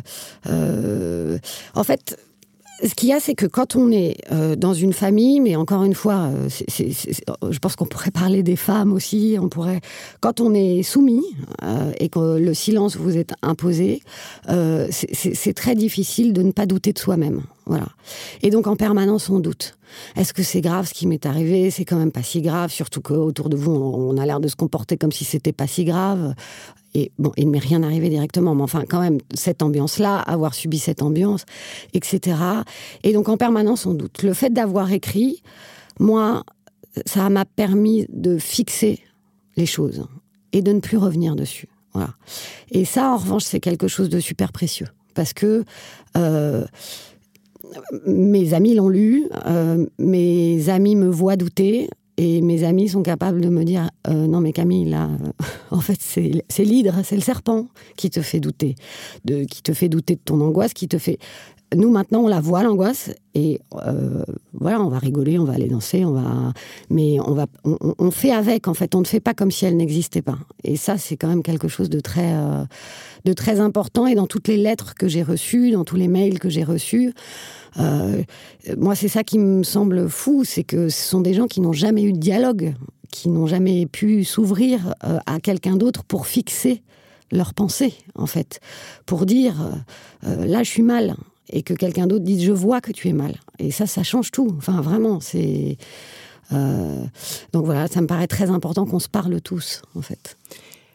[1.75, 2.17] en fait,
[2.81, 4.19] ce qu'il y a, c'est que quand on est
[4.57, 6.31] dans une famille, mais encore une fois,
[6.69, 9.81] je pense qu'on pourrait parler des femmes aussi, on pourrait,
[10.21, 11.27] quand on est soumis
[11.99, 14.01] et que le silence vous est imposé,
[14.91, 17.43] c'est très difficile de ne pas douter de soi-même.
[17.69, 17.87] Voilà.
[18.43, 19.79] Et donc en permanence on doute.
[20.17, 21.71] Est-ce que c'est grave ce qui m'est arrivé?
[21.71, 24.57] C'est quand même pas si grave, surtout qu'autour de vous on a l'air de se
[24.57, 26.35] comporter comme si c'était pas si grave.
[26.95, 30.55] Et bon, il ne m'est rien arrivé directement, mais enfin quand même cette ambiance-là, avoir
[30.55, 31.45] subi cette ambiance,
[31.93, 32.37] etc.
[33.05, 34.23] Et donc en permanence on doute.
[34.23, 35.43] Le fait d'avoir écrit,
[36.01, 36.45] moi,
[37.05, 39.01] ça m'a permis de fixer
[39.57, 40.07] les choses
[40.53, 41.69] et de ne plus revenir dessus.
[41.93, 42.15] Voilà.
[42.71, 45.65] Et ça, en revanche, c'est quelque chose de super précieux parce que
[46.17, 46.65] euh,
[48.07, 53.41] mes amis l'ont lu, euh, mes amis me voient douter, et mes amis sont capables
[53.41, 55.09] de me dire euh, non mais Camille là
[55.71, 58.75] en fait c'est l'hydre c'est le serpent qui te fait douter
[59.25, 61.19] qui te fait douter de ton angoisse qui te fait
[61.77, 65.69] nous maintenant on la voit l'angoisse et euh, voilà on va rigoler on va aller
[65.69, 66.53] danser on va
[66.89, 68.95] mais on va on, fait avec en fait.
[68.95, 70.39] On ne fait pas comme si elle n'existait pas.
[70.65, 72.35] Et ça c'est quand même quelque chose de très
[73.25, 74.07] de très important.
[74.07, 77.13] Et dans toutes les lettres que j'ai reçues dans tous les mails que j'ai reçus
[77.79, 78.23] euh,
[78.77, 81.73] moi, c'est ça qui me semble fou, c'est que ce sont des gens qui n'ont
[81.73, 82.75] jamais eu de dialogue,
[83.11, 86.83] qui n'ont jamais pu s'ouvrir euh, à quelqu'un d'autre pour fixer
[87.31, 88.61] leur pensée, en fait,
[89.07, 89.55] pour dire
[90.27, 91.15] euh, là, je suis mal,
[91.51, 93.35] et que quelqu'un d'autre dise je vois que tu es mal.
[93.59, 94.55] Et ça, ça change tout.
[94.59, 95.77] Enfin, vraiment, c'est.
[96.51, 100.37] donc voilà, ça me paraît très important qu'on se parle tous, en fait.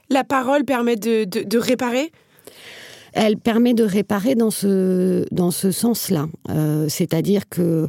[0.10, 2.12] La parole permet de réparer?
[3.13, 6.28] Elle permet de réparer dans ce, dans ce sens-là.
[6.49, 7.88] Euh, c'est-à-dire que.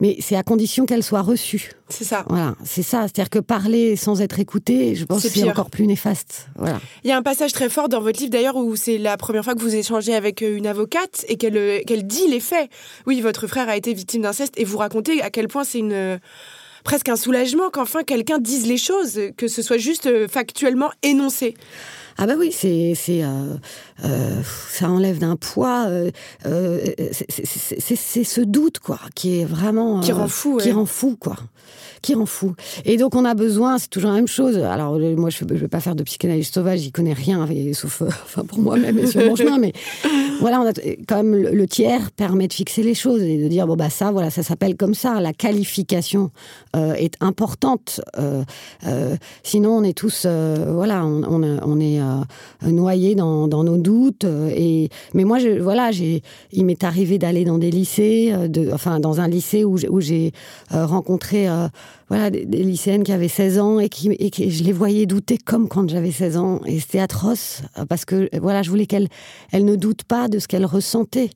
[0.00, 1.72] Mais c'est à condition qu'elle soit reçue.
[1.88, 2.24] C'est ça.
[2.28, 3.02] Voilà, c'est ça.
[3.02, 6.48] C'est-à-dire que parler sans être écouté, je pense que c'est encore plus néfaste.
[6.56, 6.80] Voilà.
[7.04, 9.44] Il y a un passage très fort dans votre livre d'ailleurs où c'est la première
[9.44, 12.70] fois que vous échangez avec euh, une avocate et qu'elle euh, qu'elle dit les faits.
[13.06, 16.20] Oui, votre frère a été victime d'inceste et vous racontez à quel point c'est une
[16.84, 21.54] presque un soulagement qu'enfin quelqu'un dise les choses, que ce soit juste factuellement énoncé.
[22.18, 23.56] Ah bah oui, c'est c'est euh,
[24.04, 25.86] euh, ça enlève d'un poids.
[25.88, 26.10] Euh,
[27.12, 31.36] c'est ce doute quoi, qui est vraiment qui rend fou, qui rend fou quoi,
[32.00, 32.54] qui rend fou.
[32.86, 34.56] Et donc on a besoin, c'est toujours la même chose.
[34.56, 38.44] Alors moi je, ne vais pas faire de psychanalyse sauvage, j'y connais rien, sauf enfin
[38.44, 39.74] pour moi-même et sur mon chemin, mais
[40.40, 40.72] voilà, on a
[41.06, 44.10] quand même le, tiers permet de fixer les choses et de dire bon bah ça
[44.10, 45.20] voilà ça s'appelle comme ça.
[45.20, 46.30] La qualification
[46.74, 48.00] est importante.
[49.42, 52.00] sinon on est tous voilà on, on, on est
[52.64, 54.24] euh, noyé dans, nos doutes.
[54.24, 58.70] Euh, et mais moi, voilà, j'ai, il m'est arrivé d'aller dans des lycées, euh, de,
[58.72, 60.32] enfin dans un lycée où, j'ai
[60.70, 61.48] rencontré
[62.08, 65.68] voilà des, lycéennes qui avaient 16 ans et qui et je les voyais douter comme
[65.68, 69.08] quand j'avais 16 ans et c'était atroce parce que voilà je voulais qu'elle
[69.52, 71.30] elle ne doute pas de ce qu'elle ressentait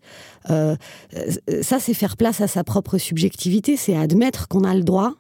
[0.47, 5.15] ça c'est faire place à sa propre subjectivité c'est admettre qu'on a le droit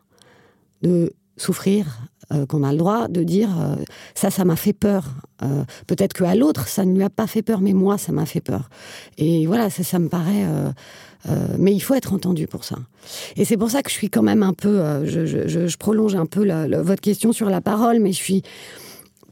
[0.82, 1.86] de souffrir
[2.32, 3.74] euh, qu'on a le droit de dire euh,
[4.14, 5.04] ça, ça m'a fait peur.
[5.42, 8.24] Euh, peut-être qu'à l'autre, ça ne lui a pas fait peur, mais moi, ça m'a
[8.24, 8.70] fait peur.
[9.18, 10.46] Et voilà, ça, me paraît.
[11.58, 12.76] mais il faut être entendu pour ça.
[13.36, 14.78] Et c'est pour ça que je suis quand même un peu.
[15.04, 18.42] Je, prolonge un peu votre question sur la parole, mais je suis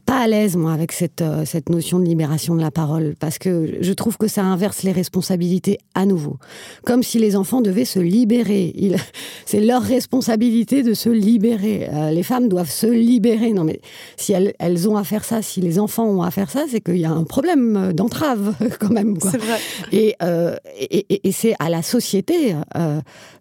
[0.09, 3.37] pas à l'aise, moi, avec cette, euh, cette notion de libération de la parole, parce
[3.37, 6.37] que je trouve que ça inverse les responsabilités à nouveau.
[6.83, 8.73] Comme si les enfants devaient se libérer.
[9.45, 11.87] C'est leur responsabilité de se libérer.
[11.93, 13.53] Euh, les femmes doivent se libérer.
[13.53, 13.81] Non, mais
[14.17, 16.81] si elles, elles, ont à faire ça, si les enfants ont à faire ça, c'est
[16.81, 19.13] qu'il y a un problème d'entrave, quand même.
[19.15, 19.59] Vrai.
[19.91, 22.55] Et, euh, et, et, c'est à la société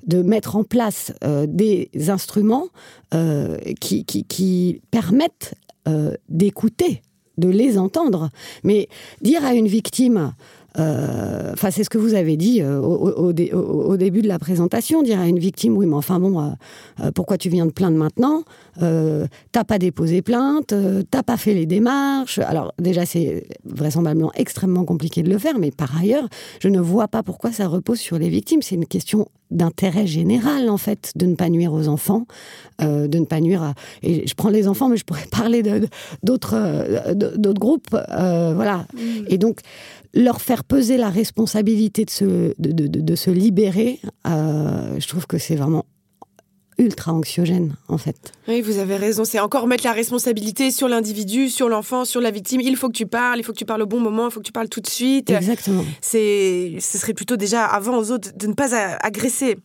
[0.06, 1.14] de mettre en place
[1.46, 2.68] des instruments
[3.80, 5.54] qui, qui, qui permettent
[5.88, 7.02] euh, d'écouter,
[7.38, 8.30] de les entendre.
[8.62, 8.88] Mais
[9.22, 10.32] dire à une victime,
[10.78, 13.32] euh, c'est ce que vous avez dit euh, au,
[13.96, 16.52] début de la présentation, dire à une victime, oui, mais enfin bon,
[17.14, 18.42] pourquoi tu viens de plaindre maintenant?
[18.78, 20.74] T'as pas déposé plainte,
[21.10, 22.38] t'as pas fait les démarches.
[22.38, 26.28] Alors déjà, c'est vraisemblablement extrêmement compliqué de le faire, mais par ailleurs,
[26.60, 28.62] je ne vois pas pourquoi ça repose sur les victimes.
[28.62, 32.26] C'est une question d'intérêt général en fait de ne pas nuire aux enfants
[32.80, 35.62] de ne pas nuire à et je prends les enfants mais je pourrais parler
[36.22, 38.98] d'autres d'autres groupes voilà mmh.
[39.28, 39.62] et donc
[40.14, 45.38] leur faire peser la responsabilité de se, de, de, se libérer, euh, je trouve que
[45.38, 45.84] c'est vraiment
[46.78, 48.32] ultra anxiogène, en fait.
[48.46, 49.24] Oui, vous avez raison.
[49.24, 52.60] C'est encore mettre la responsabilité sur l'individu, sur l'enfant, sur la victime.
[52.60, 54.40] Il faut que tu parles, il faut que tu parles au bon moment, il faut
[54.40, 55.30] que tu parles tout de suite.
[55.30, 55.84] Exactement.
[56.00, 59.58] C'est, ce serait plutôt déjà avant aux autres de ne pas agresser.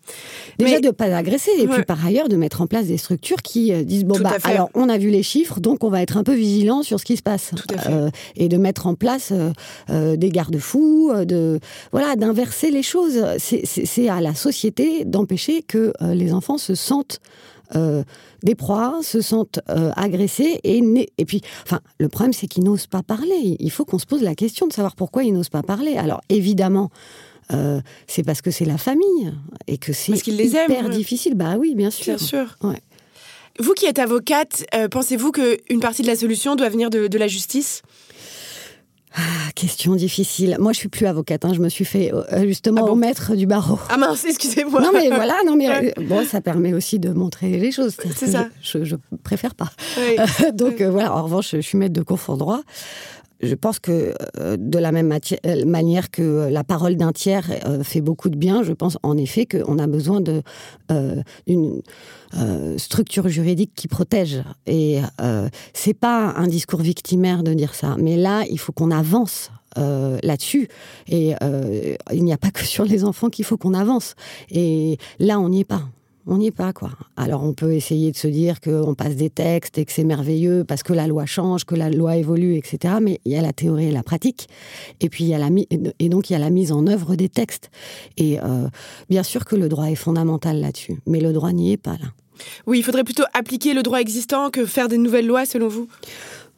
[0.57, 3.41] Déjà de ne pas agresser, et puis par ailleurs de mettre en place des structures
[3.41, 6.17] qui euh, disent bon bah alors on a vu les chiffres, donc on va être
[6.17, 7.51] un peu vigilant sur ce qui se passe,
[7.89, 9.31] euh, et de mettre en place
[9.89, 11.59] euh, des garde-fous, de
[11.91, 13.23] voilà d'inverser les choses.
[13.37, 17.02] C'est à la société d'empêcher que les enfants se sentent
[17.75, 18.03] euh,
[18.43, 20.83] des proies, se sentent euh, agressés et,
[21.17, 23.55] et puis, enfin, le problème c'est qu'ils n'osent pas parler.
[23.59, 25.97] Il faut qu'on se pose la question de savoir pourquoi ils n'osent pas parler.
[25.97, 26.89] Alors évidemment.
[27.51, 29.33] Euh, c'est parce que c'est la famille
[29.67, 31.35] et que c'est hyper difficile.
[31.35, 32.15] Bah oui, bien sûr.
[32.15, 32.57] Bien sûr.
[33.59, 37.81] Vous qui êtes avocate, pensez-vous qu'une partie de la solution doit venir de la justice?
[39.15, 40.57] Ah, question difficile.
[40.59, 41.45] Moi, je suis plus avocate.
[41.45, 41.53] Hein.
[41.53, 43.77] Je me suis fait euh, justement ah maître du barreau.
[43.89, 44.81] Ah mince, excusez-moi.
[44.81, 47.95] Non mais voilà, non mais euh, bon, ça permet aussi de montrer les choses.
[48.15, 48.49] C'est ça.
[48.61, 49.71] Je, je, préfère pas.
[50.53, 51.15] donc euh, voilà.
[51.15, 52.61] En revanche, je suis maître de cours en droit
[53.43, 54.13] je pense que
[54.57, 55.13] de la même
[55.65, 57.49] manière que la parole d'un tiers
[57.83, 61.81] fait beaucoup de bien, je pense en effet qu'on a besoin d'une
[62.35, 64.41] euh, structure juridique qui protège.
[64.65, 68.91] Et euh, c'est pas un discours victimaire de dire ça, mais là, il faut qu'on
[68.91, 69.51] avance.
[69.79, 70.67] Euh, là-dessus
[71.07, 71.33] et
[72.11, 74.13] il n'y a pas que sur les enfants qu'il faut qu'on avance
[74.51, 75.81] et là on n'y est pas
[76.25, 76.91] on n'y est pas, quoi.
[77.17, 80.63] Alors, on peut essayer de se dire qu'on passe des textes et que c'est merveilleux
[80.63, 82.95] parce que la loi change, que la loi évolue, etc.
[83.01, 84.47] Mais il y a la théorie et la pratique.
[85.01, 85.49] Et puis, il y a la,
[85.99, 87.69] et donc, il y a la mise en œuvre des textes.
[88.17, 88.37] Et
[89.09, 90.99] bien sûr que le droit est fondamental là-dessus.
[91.05, 92.07] Mais le droit n'y est pas, là.
[92.65, 95.87] Oui, il faudrait plutôt appliquer le droit existant que faire des nouvelles lois, selon vous?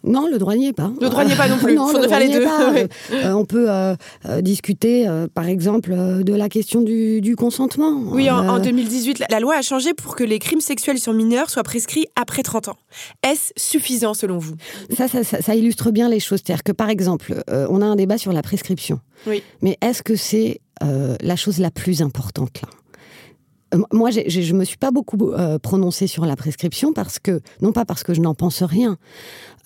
[0.06, 0.92] Non, le droit n'y est pas.
[1.02, 1.74] Le droit n'y est pas non plus.
[1.76, 2.46] Il faudrait faire les deux.
[3.12, 8.02] Euh, on peut euh, euh, discuter, par exemple, de la question du, consentement.
[8.12, 11.64] Oui, en, 2018, la, loi a changé pour que les crimes sexuels sur mineurs soient
[11.64, 12.78] prescrits après 30 ans.
[13.24, 14.56] Est-ce suffisant selon vous?
[14.96, 16.42] Ça ça, illustre bien les choses.
[16.46, 19.00] C'est-à-dire que, par exemple, on a un débat sur la prescription.
[19.28, 19.44] Oui.
[19.62, 22.70] Mais est-ce que c'est la chose la plus importante là?
[23.76, 27.42] Euh, moi, je ne me suis pas beaucoup euh, prononcée sur la prescription parce que,
[27.62, 28.98] non pas parce que je n'en pense rien,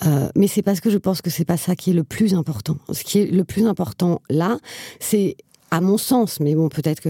[0.05, 2.33] euh, mais c'est parce que je pense que c'est pas ça qui est le plus
[2.33, 2.77] important.
[2.91, 4.57] Ce qui est le plus important là,
[4.99, 5.35] c'est
[5.71, 7.09] à mon sens, mais bon, peut-être que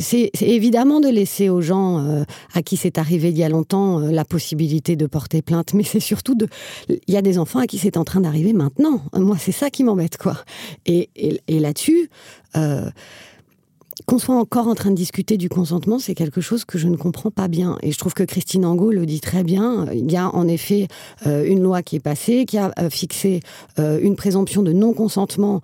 [0.00, 4.26] c'est évidemment de laisser aux gens à qui c'est arrivé il y a longtemps la
[4.26, 6.46] possibilité de porter plainte, mais c'est surtout de.
[6.90, 9.00] Il y a des enfants à qui c'est en train d'arriver maintenant.
[9.16, 10.36] Moi, c'est ça qui m'embête, quoi.
[10.84, 11.08] Et
[11.48, 12.10] là-dessus
[14.10, 16.96] qu'on soit encore en train de discuter du consentement, c'est quelque chose que je ne
[16.96, 17.78] comprends pas bien.
[17.80, 19.86] Et je trouve que Christine Angot le dit très bien.
[19.92, 20.88] Il y a en effet
[21.28, 23.38] euh, une loi qui est passée, qui a euh, fixé
[23.78, 25.60] euh, une présomption de non-consentement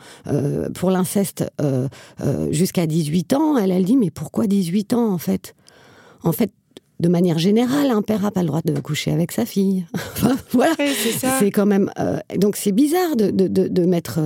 [0.75, 1.45] pour l'inceste
[2.51, 3.57] jusqu'à 18 ans.
[3.59, 5.57] Elle, elle dit, mais pourquoi 18 ans en fait?
[6.23, 6.53] En fait,
[7.01, 9.87] de manière générale, un père n'a pas le droit de coucher avec sa fille.
[10.53, 10.75] voilà,
[11.41, 11.91] c'est quand même.
[12.37, 14.21] donc c'est bizarre de, de, de, mettre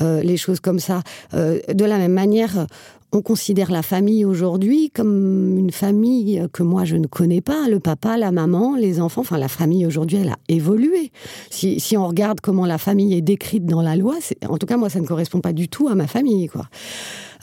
[0.00, 1.02] les choses comme ça.
[1.32, 2.66] de la même manière,
[3.12, 7.68] on considère la famille aujourd'hui comme une famille que moi je ne connais pas.
[7.68, 9.22] Le papa, la maman, les enfants.
[9.22, 11.10] Enfin, la famille aujourd'hui, elle a évolué.
[11.50, 14.16] Si, on regarde comment la famille est décrite dans la loi,
[14.48, 16.48] en tout cas, moi, ça ne correspond pas du tout à ma famille.
[16.48, 16.66] Quoi.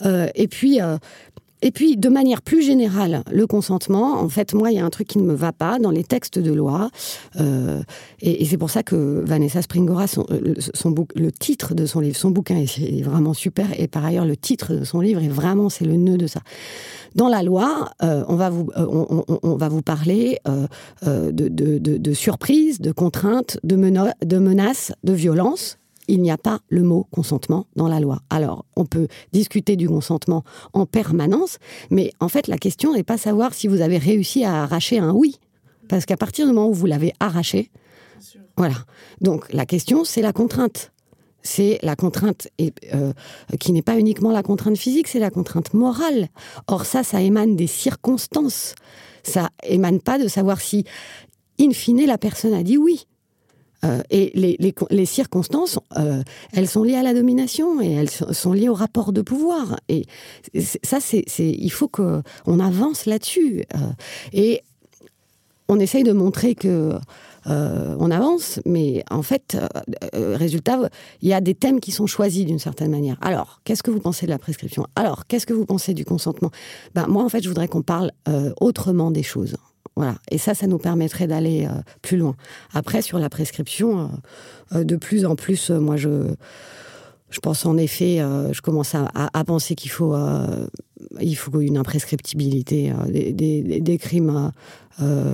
[0.04, 0.96] Euh, et puis, euh,
[1.60, 4.90] et puis, de manière plus générale, le consentement, en fait, moi, il y a un
[4.90, 6.90] truc qui ne me va pas dans les textes de loi.
[7.40, 7.82] Euh,
[8.20, 12.16] et, c'est pour ça que Vanessa Springora, son, euh, son, le titre de son livre,
[12.16, 13.66] son bouquin est, vraiment super.
[13.78, 16.40] Et par ailleurs, le titre de son livre est vraiment, c'est le nœud de ça.
[17.16, 20.38] Dans la loi, euh, on, va vous, on, on, va vous parler
[21.02, 23.76] de, de, de, de surprises, de contraintes, de,
[24.24, 25.77] de menaces, de violences
[26.08, 28.22] il n'y a pas le mot consentement dans la loi.
[28.30, 30.42] Alors, on peut discuter du consentement
[30.72, 31.58] en permanence,
[31.90, 35.12] mais en fait, la question n'est pas savoir si vous avez réussi à arracher un
[35.12, 35.36] oui.
[35.88, 37.70] Parce qu'à partir du moment où vous l'avez arraché,
[38.56, 38.74] voilà.
[39.20, 40.92] Donc, la question, c'est la contrainte.
[41.42, 42.48] C'est la contrainte
[42.92, 43.12] euh,
[43.60, 46.28] qui n'est pas uniquement la contrainte physique, c'est la contrainte morale.
[46.66, 48.74] Or, ça, ça émane des circonstances.
[49.22, 50.84] Ça émane pas de savoir si,
[51.60, 53.06] in fine, la personne a dit oui.
[53.84, 54.56] Euh, et les,
[54.90, 59.12] les, circonstances, euh, elles sont liées à la domination et elles sont liées au rapport
[59.12, 59.78] de pouvoir.
[59.88, 60.04] Et
[60.82, 62.22] ça, c'est, il faut qu'on
[62.60, 63.64] avance là-dessus.
[63.74, 63.78] Euh,
[64.32, 64.62] et
[65.68, 66.98] on essaye de montrer que
[67.50, 69.56] on avance, mais en fait,
[70.12, 70.90] résultat,
[71.22, 73.16] il y a des thèmes qui sont choisis d'une certaine manière.
[73.22, 74.86] Alors, qu'est-ce que vous pensez de la prescription?
[74.96, 76.50] Alors, qu'est-ce que vous pensez du consentement?
[76.94, 78.12] Ben, Moi, en fait, je voudrais qu'on parle
[78.60, 79.56] autrement des choses.
[79.96, 80.16] Voilà.
[80.30, 81.68] Et ça, ça nous permettrait d'aller
[82.02, 82.36] plus loin.
[82.72, 84.10] Après, sur la prescription,
[84.72, 86.34] de plus en plus, moi, je
[87.30, 90.66] je pense en effet, euh, je commence à, penser qu'il faut, euh,
[91.20, 94.52] il faut une imprescriptibilité euh, des, des, crimes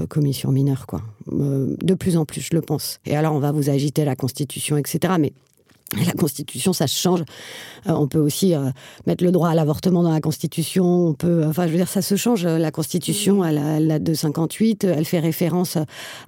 [0.08, 1.00] commis sur mineurs, quoi.
[1.30, 2.98] de plus en plus, je le pense.
[3.06, 5.14] Et alors, on va vous agiter la Constitution, etc.
[5.18, 5.32] Mais
[6.07, 7.20] la Constitution, ça change.
[7.87, 8.70] Euh, on peut aussi euh,
[9.07, 11.09] mettre le droit à l'avortement dans la Constitution.
[11.09, 12.46] On peut, enfin, je veux dire, ça se change.
[12.46, 14.85] La Constitution, elle, date de 58.
[14.85, 15.78] Elle fait référence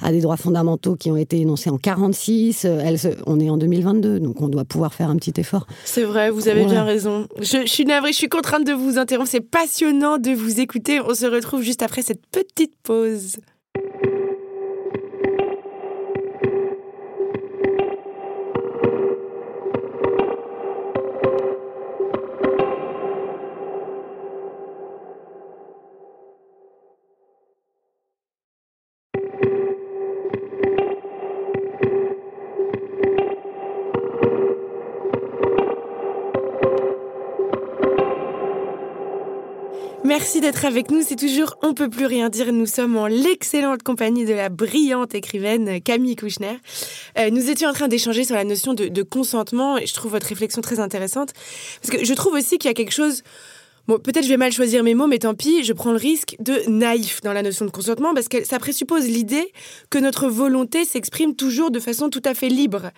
[0.03, 2.65] à des droits fondamentaux qui ont été énoncés en 46.
[2.65, 5.67] Elle, on est en 2022, donc on doit pouvoir faire un petit effort.
[5.85, 7.27] C'est vrai, vous avez bien raison.
[7.39, 9.31] Je, je, suis navrée, je suis contrainte de vous interrompre.
[9.31, 11.01] C'est passionnant de vous écouter.
[11.01, 13.37] On se retrouve juste après cette petite pause.
[40.27, 41.03] Merci d'être avec nous.
[41.03, 42.53] C'est toujours On peut plus rien dire.
[42.53, 46.59] Nous sommes en l'excellente compagnie de la brillante écrivaine Camille Kouchner.
[47.17, 50.11] Euh, nous étions en train d'échanger sur la notion de, de, consentement et je trouve
[50.11, 51.33] votre réflexion très intéressante
[51.81, 53.23] parce que je trouve aussi qu'il y a quelque chose
[53.87, 56.69] Peut-être je vais mal choisir mes mots, mais tant pis, je prends le risque de
[56.69, 59.53] naïf dans la notion de consentement parce que ça présuppose l'idée
[59.91, 62.91] que notre volonté s'exprime toujours de façon tout à fait libre.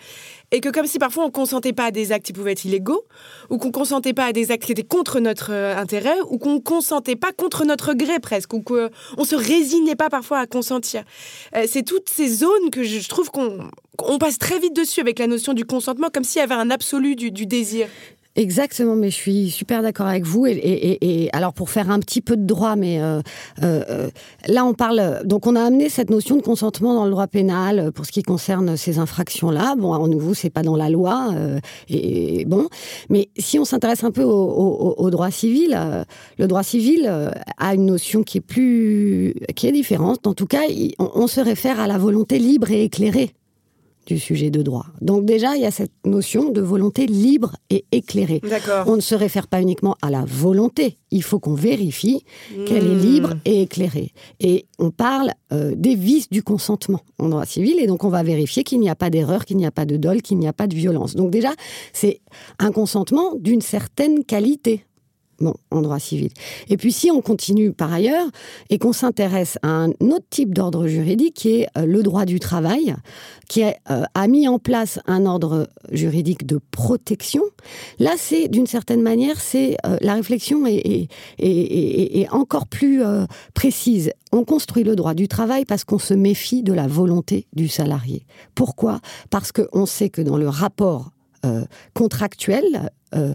[0.50, 3.04] Et que comme si parfois on consentait pas à des actes qui pouvaient être illégaux,
[3.50, 6.58] ou qu'on consentait pas à des actes qui étaient contre notre euh, intérêt, ou qu'on
[6.58, 11.04] consentait pas contre notre gré presque, ou qu'on se résignait pas parfois à consentir.
[11.54, 15.26] Euh, c'est toutes ces zones que je trouve qu'on passe très vite dessus avec la
[15.26, 17.88] notion du consentement, comme s'il y avait un absolu du désir.
[18.36, 20.46] Exactement, mais je suis super d'accord avec vous.
[20.46, 23.20] Et, alors pour faire un petit peu de droit, mais euh,
[23.64, 24.10] euh,
[24.46, 25.22] là on parle.
[25.24, 28.22] Donc on a amené cette notion de consentement dans le droit pénal pour ce qui
[28.22, 29.74] concerne ces infractions-là.
[29.76, 31.30] Bon, en nouveau, c'est pas dans la loi.
[31.34, 32.68] Euh, et bon,
[33.10, 35.76] mais si on s'intéresse un peu au, droit civil,
[36.38, 37.10] le droit civil
[37.56, 40.28] a une notion qui est plus, qui est différente.
[40.28, 40.62] En tout cas,
[41.00, 43.34] on se réfère à la volonté libre et éclairée
[44.08, 44.86] du sujet de droit.
[45.02, 48.40] Donc déjà, il y a cette notion de volonté libre et éclairée.
[48.86, 52.24] On ne se réfère pas uniquement à la volonté, il faut qu'on vérifie
[52.66, 53.40] qu'elle est libre hmm.
[53.44, 54.12] et éclairée.
[54.40, 58.22] Et on parle euh, des vices du consentement en droit civil, et donc on va
[58.22, 60.54] vérifier qu'il n'y a pas d'erreur, qu'il n'y a pas de dol, qu'il n'y a
[60.54, 61.14] pas de violence.
[61.14, 61.52] Donc déjà,
[61.92, 62.20] c'est
[62.58, 64.86] un consentement d'une certaine qualité.
[65.40, 66.30] Bon, en droit civil.
[66.68, 68.26] Et puis si on continue par ailleurs
[68.70, 72.40] et qu'on s'intéresse à un autre type d'ordre juridique qui est euh, le droit du
[72.40, 72.96] travail,
[73.48, 77.44] qui a, euh, a mis en place un ordre juridique de protection,
[78.00, 83.02] là c'est d'une certaine manière, c'est euh, la réflexion est encore plus
[83.54, 84.10] précise.
[84.32, 88.26] On construit le droit du travail parce qu'on se méfie de la volonté du salarié.
[88.56, 89.00] Pourquoi?
[89.30, 91.12] Parce qu'on sait que dans le rapport
[91.94, 93.32] contractuel euh,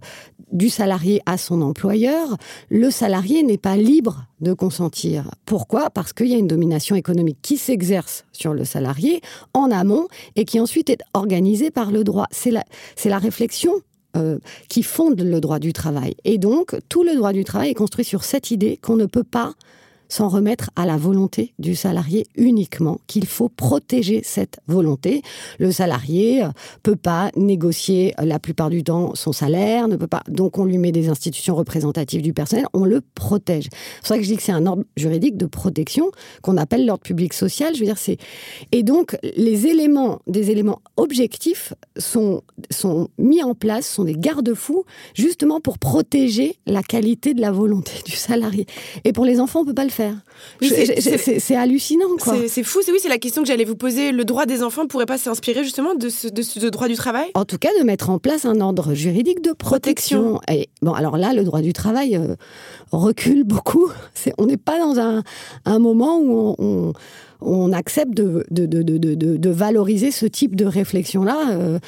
[0.52, 2.38] du salarié à son employeur,
[2.70, 5.32] le salarié n'est pas libre de consentir.
[5.46, 5.90] Pourquoi?
[5.90, 9.22] Parce qu'il y a une domination économique qui s'exerce sur le salarié
[9.56, 12.28] en amont et qui ensuite est organisée par le droit.
[12.30, 12.64] C'est la,
[13.04, 13.74] la réflexion
[14.16, 14.38] euh,
[14.70, 16.14] qui fonde le droit du travail.
[16.24, 19.24] Et donc, tout le droit du travail est construit sur cette idée qu'on ne peut
[19.24, 19.54] pas
[20.14, 25.24] s'en remettre à la volonté du salarié uniquement, qu'il faut protéger cette volonté.
[25.58, 26.50] Le salarié euh,
[26.84, 30.22] peut pas négocier euh, la plupart du temps son salaire, ne peut pas.
[30.28, 33.70] Donc on lui met des institutions représentatives du personnel, on le protège.
[33.72, 36.12] C'est pour ça que je dis que c'est un ordre juridique de protection
[36.44, 37.74] qu'on appelle l'ordre public social.
[37.74, 38.18] Je veux dire, c'est
[38.72, 44.86] et donc les éléments, des éléments objectifs sont sont mis en place, sont des garde-fous
[45.16, 48.68] justement pour protéger la qualité de la volonté du salarié.
[49.06, 50.03] Et pour les enfants, on peut pas le faire
[50.62, 52.36] c'est hallucinant, quoi.
[52.48, 54.12] C'est fou, c'est oui, c'est la question que j'allais vous poser.
[54.12, 57.30] Le droit des enfants pourrait pas s'inspirer justement de ce, droit du travail?
[57.34, 60.40] En tout cas, de mettre en place un ordre juridique de protection.
[60.52, 62.36] Et bon, alors là, le droit du travail euh,
[62.92, 63.92] recule beaucoup.
[64.38, 65.24] on n'est pas dans un,
[65.66, 66.94] un, moment où on,
[67.42, 71.52] on, accepte de de, de, de, de, valoriser ce type de réflexion-là.
[71.52, 71.80] Euh,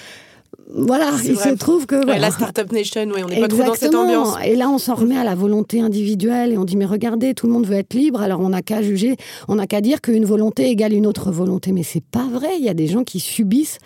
[0.73, 3.93] voilà, il se trouve que la startup nation, oui, on n'est pas trop dans cette
[3.93, 4.35] ambiance.
[4.43, 7.45] Et là, on s'en remet à la volonté individuelle et on dit mais regardez, tout
[7.45, 9.15] le monde veut être libre, alors on n'a qu'à juger,
[9.47, 12.57] on n'a qu'à dire qu'une volonté égale une autre volonté, mais c'est pas vrai.
[12.57, 13.77] Il y a des gens qui subissent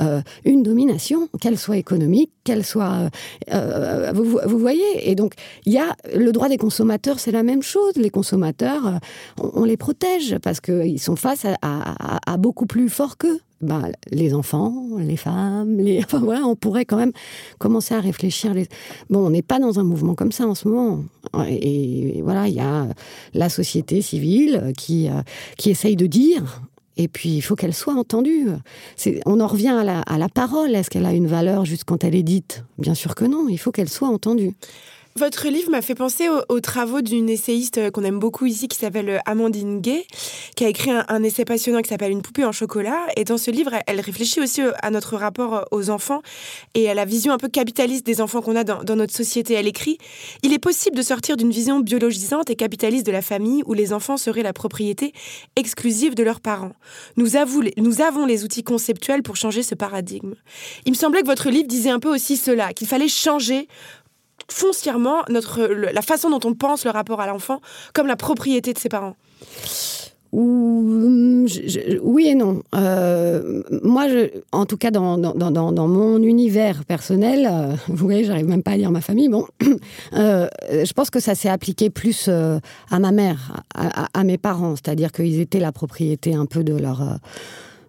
[0.00, 3.10] euh, une domination, qu'elle soit économique, qu'elle soit,
[3.52, 5.10] euh, euh, vous, voyez.
[5.10, 5.34] Et donc
[5.66, 7.94] il y a le droit des consommateurs, c'est la même chose.
[7.96, 9.00] Les consommateurs,
[9.38, 13.40] on, les protège parce qu'ils sont face à beaucoup plus fort qu'eux.
[13.60, 13.82] Bah,
[14.12, 15.98] les enfants, les femmes, les...
[16.04, 17.12] Enfin, voilà, on pourrait quand même
[17.58, 18.54] commencer à réfléchir.
[19.10, 21.02] Bon, on n'est pas dans un mouvement comme ça en ce moment.
[21.48, 22.86] Et, voilà, il y a
[23.34, 25.08] la société civile qui,
[25.56, 26.62] qui essaye de dire.
[26.98, 28.48] Et puis, il faut qu'elle soit entendue.
[29.24, 30.74] On en revient à la, à la parole.
[30.74, 32.64] Est-ce qu'elle a une valeur juste quand elle est dite?
[32.76, 33.48] Bien sûr que non.
[33.48, 34.56] Il faut qu'elle soit entendue.
[35.18, 38.78] Votre livre m'a fait penser aux, travaux d'une essayiste euh, qu'on aime beaucoup ici qui
[38.78, 40.06] s'appelle euh, Amandine Gay,
[40.54, 43.00] qui a écrit un, essai passionnant qui s'appelle Une poupée en chocolat.
[43.16, 46.22] Et dans ce livre, elle réfléchit aussi euh, à notre rapport aux enfants
[46.74, 49.54] et à la vision un peu capitaliste des enfants qu'on a dans, notre société.
[49.54, 49.98] Elle écrit
[50.44, 53.92] Il est possible de sortir d'une vision biologisante et capitaliste de la famille où les
[53.92, 55.12] enfants seraient la propriété
[55.56, 56.74] exclusive de leurs parents.
[57.16, 57.30] Nous,
[57.76, 60.34] nous avons les outils conceptuels pour changer ce paradigme.
[60.86, 63.66] Il me semblait que votre livre disait un peu aussi cela, qu'il fallait changer
[64.50, 67.60] foncièrement notre, la façon dont on pense le rapport à l'enfant
[67.94, 69.16] comme la propriété de ses parents
[70.32, 72.62] oui et non.
[72.74, 74.06] Euh, moi,
[74.52, 78.62] en tout cas, dans, dans, dans, dans mon univers personnel, euh, vous voyez, j'arrive même
[78.62, 79.28] pas à lire ma famille.
[79.28, 79.46] Bon,
[80.12, 84.74] euh, je pense que ça s'est appliqué plus à ma mère, à, à mes parents,
[84.76, 87.18] c'est-à-dire qu'ils étaient la propriété un peu de leur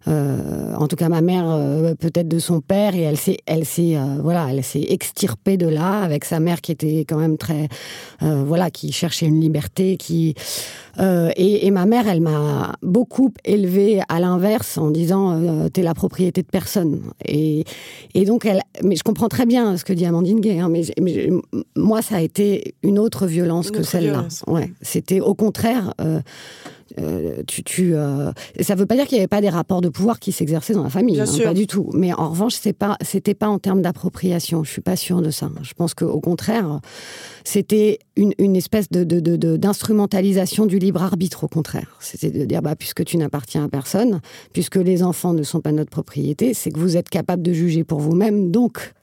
[0.07, 3.65] euh, en tout cas ma mère euh, peut-être de son père et elle s'est elle
[3.65, 7.37] s'est euh, voilà elle s'est extirpée de là avec sa mère qui était quand même
[7.37, 7.67] très
[8.21, 10.35] voilà qui cherchait une liberté qui
[10.99, 16.41] et, et, ma mère elle m'a beaucoup élevée à l'inverse en disant t'es la propriété
[16.41, 17.01] de personne.
[17.25, 17.63] Et,
[18.13, 20.83] et donc elle mais je comprends très bien ce que dit Amandine Gay hein, mais,
[21.75, 24.27] moi ça a été une autre violence que celle-là.
[24.47, 25.93] ouais c'était au contraire
[26.97, 28.31] euh, tu, tu euh...
[28.59, 30.83] ça veut pas dire qu'il n'y avait pas des rapports de pouvoir qui s'exerçaient dans
[30.83, 31.89] la famille, hein, pas du tout.
[31.93, 34.63] Mais en revanche, c'est pas, c'était pas en termes d'appropriation.
[34.63, 35.49] Je suis pas sûre de ça.
[35.61, 36.79] Je pense qu'au contraire,
[37.43, 41.43] c'était une, une, espèce de, de, de, d'instrumentalisation du libre arbitre.
[41.43, 44.21] Au contraire, c'était de dire bah puisque tu n'appartiens à personne,
[44.53, 47.83] puisque les enfants ne sont pas notre propriété, c'est que vous êtes capable de juger
[47.83, 48.51] pour vous-même.
[48.51, 48.93] Donc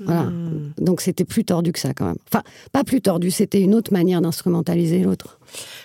[0.00, 0.24] voilà.
[0.24, 0.72] Hmm.
[0.78, 2.16] Donc c'était plus tordu que ça quand même.
[2.30, 2.42] Enfin,
[2.72, 5.38] pas plus tordu, c'était une autre manière d'instrumentaliser l'autre.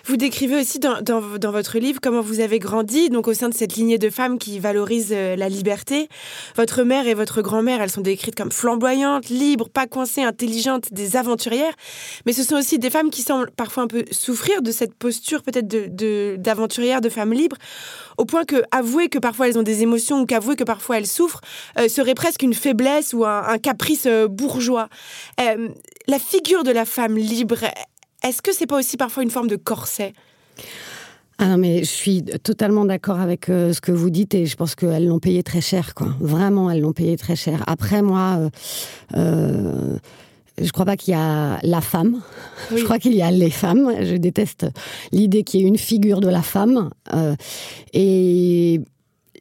[0.06, 3.76] Vous décrivez aussi dans, votre livre comment vous avez grandi, donc au sein de cette
[3.76, 6.10] lignée de femmes qui valorisent euh, la liberté.
[6.56, 11.16] Votre mère et votre grand-mère, elles sont décrites comme flamboyantes, libres, pas coincées, intelligentes, des
[11.16, 11.74] aventurières.
[12.26, 15.44] Mais ce sont aussi des femmes qui semblent parfois un peu souffrir de cette posture
[15.44, 15.68] peut-être
[16.42, 17.58] d'aventurière, de, de femmes libres,
[18.18, 21.08] au point que avouer que parfois elles ont des émotions ou qu'avouer que parfois elles
[21.08, 21.42] souffrent
[21.78, 24.90] euh, serait presque une faiblesse ou un, caprice euh, bourgeois.
[25.38, 27.60] la figure de la femme libre,
[28.24, 30.14] est-ce que c'est pas aussi parfois une forme de corset?
[31.42, 34.58] Ah non, mais je suis totalement d'accord avec euh, ce que vous dites et je
[34.58, 36.10] pense qu'elles l'ont payé très cher, quoi.
[36.20, 37.64] Vraiment, elles l'ont payé très cher.
[37.66, 38.50] Après, moi, euh,
[39.16, 39.96] euh,
[40.62, 42.22] je crois pas qu'il y a la femme.
[42.76, 43.90] Je crois qu'il y a les femmes.
[44.02, 44.66] Je déteste
[45.14, 46.90] l'idée qu'il y ait une figure de la femme.
[47.14, 47.36] Euh,
[47.94, 48.82] et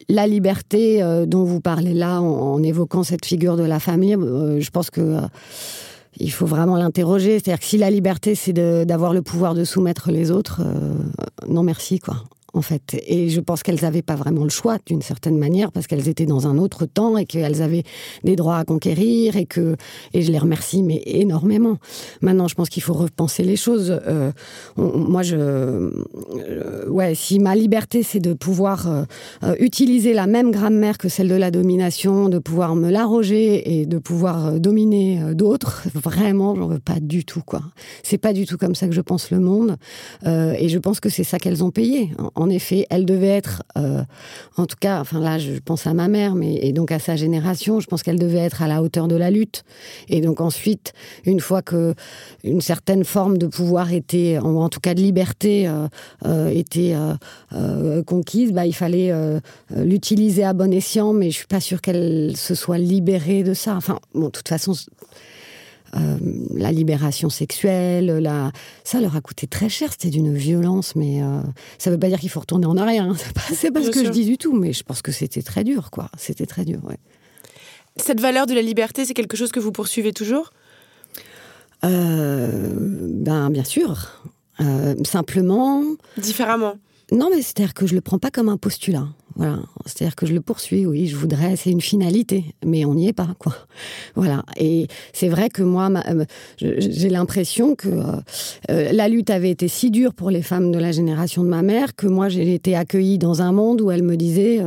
[0.07, 4.69] la liberté dont vous parlez là, en, en, évoquant cette figure de la famille, je
[4.69, 5.19] pense que
[6.19, 7.39] il faut vraiment l'interroger.
[7.39, 10.93] C'est-à-dire que si la liberté, c'est d'avoir le pouvoir de soumettre les autres, euh,
[11.47, 13.01] non merci, quoi en fait.
[13.07, 16.25] Et je pense qu'elles n'avaient pas vraiment le choix, d'une certaine manière, parce qu'elles étaient
[16.25, 17.83] dans un autre temps et qu'elles avaient
[18.23, 19.75] des droits à conquérir et que,
[20.13, 21.77] et je les remercie, mais énormément.
[22.21, 23.99] Maintenant, je pense qu'il faut repenser les choses.
[24.07, 24.31] Euh,
[24.77, 28.87] moi, je, euh, ouais, si ma liberté, c'est de pouvoir
[29.43, 33.85] euh, utiliser la même grammaire que celle de la domination, de pouvoir me l'arroger et
[33.85, 37.61] de pouvoir dominer d'autres, vraiment, j'en veux pas du tout, quoi.
[38.03, 39.77] C'est pas du tout comme ça que je pense le monde.
[40.25, 42.11] et je pense que c'est ça qu'elles ont payé
[42.47, 44.03] effet, elle devait être, euh,
[44.55, 47.15] en tout cas, enfin là, je pense à ma mère, mais et donc à sa
[47.15, 49.63] génération, je pense qu'elle devait être à la hauteur de la lutte.
[50.07, 50.93] Et donc ensuite,
[51.25, 51.95] une fois que
[52.43, 55.87] une certaine forme de pouvoir était, ou en tout cas de liberté, euh,
[56.25, 56.95] euh, était
[58.05, 59.11] conquise, bah, il fallait
[59.75, 61.13] l'utiliser à bon escient.
[61.13, 63.75] Mais je suis pas sûre qu'elle se soit libérée de ça.
[63.75, 64.73] Enfin, bon, de toute façon,
[65.95, 66.17] euh,
[66.55, 68.51] la libération sexuelle, la...
[68.83, 71.41] ça leur a coûté très cher, c'était d'une violence, mais euh,
[71.77, 73.15] ça ne veut pas dire qu'il faut retourner en arrière, hein.
[73.53, 75.91] c'est pas, ce que je dis du tout, mais je pense que c'était très dur,
[75.91, 76.09] quoi.
[76.17, 76.97] C'était très dur, ouais.
[77.95, 80.51] Cette valeur de la liberté, c'est quelque chose que vous poursuivez toujours?
[81.83, 82.69] Euh,
[83.09, 84.21] Ben, bien sûr.
[85.05, 85.83] simplement.
[86.17, 86.75] Différemment
[87.11, 89.07] Non, mais c'est-à-dire que je le prends pas comme un postulat.
[89.39, 93.07] Voilà, c'est-à-dire que je le poursuis, oui, je voudrais, c'est une finalité, mais on n'y
[93.07, 93.55] est pas, quoi.
[94.15, 96.25] Voilà, et c'est vrai que moi, euh,
[96.59, 98.03] j'ai l'impression que euh,
[98.69, 101.61] euh, la lutte avait été si dure pour les femmes de la génération de ma
[101.61, 104.59] mère que moi, j'ai été accueillie dans un monde où elle me disait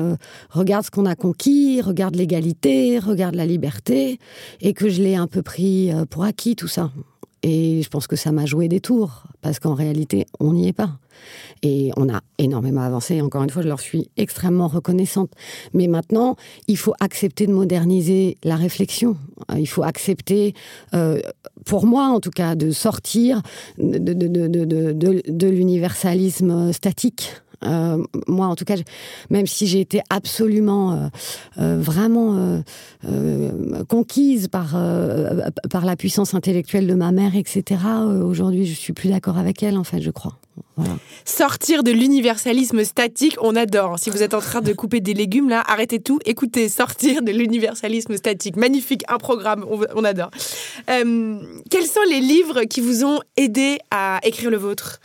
[0.49, 4.19] regarde ce qu'on a conquis, regarde l'égalité, regarde la liberté,
[4.63, 6.91] et que je l'ai un peu pris pour acquis tout ça.
[7.43, 10.73] Et je pense que ça m'a joué des tours, parce qu'en réalité, on n'y est
[10.73, 10.99] pas.
[11.63, 13.21] Et on a énormément avancé.
[13.21, 15.31] Encore une fois, je leur suis extrêmement reconnaissante.
[15.73, 16.37] Mais maintenant,
[16.69, 19.17] il faut accepter de moderniser la réflexion.
[19.57, 20.55] Il faut accepter,
[20.95, 21.21] euh,
[21.65, 23.43] pour moi en tout cas, de sortir
[23.79, 27.33] de, de, de, de l'universalisme statique.
[27.65, 28.77] Euh, moi, en tout cas,
[29.31, 30.97] même si j'ai été absolument, euh,
[31.61, 32.63] euh, vraiment
[33.89, 34.77] conquise par,
[35.71, 37.81] par la puissance intellectuelle de ma mère, etc.,
[38.25, 40.39] aujourd'hui, je suis plus d'accord avec elle, en fait, je crois.
[41.25, 43.99] Sortir de l'universalisme statique, on adore.
[43.99, 47.33] Si vous êtes en train de couper des légumes, là, arrêtez tout, écoutez, sortir de
[47.33, 48.57] l'universalisme statique.
[48.57, 50.31] Magnifique, un programme, on, adore.
[50.87, 55.01] quels sont les livres qui vous ont aidé à écrire le vôtre?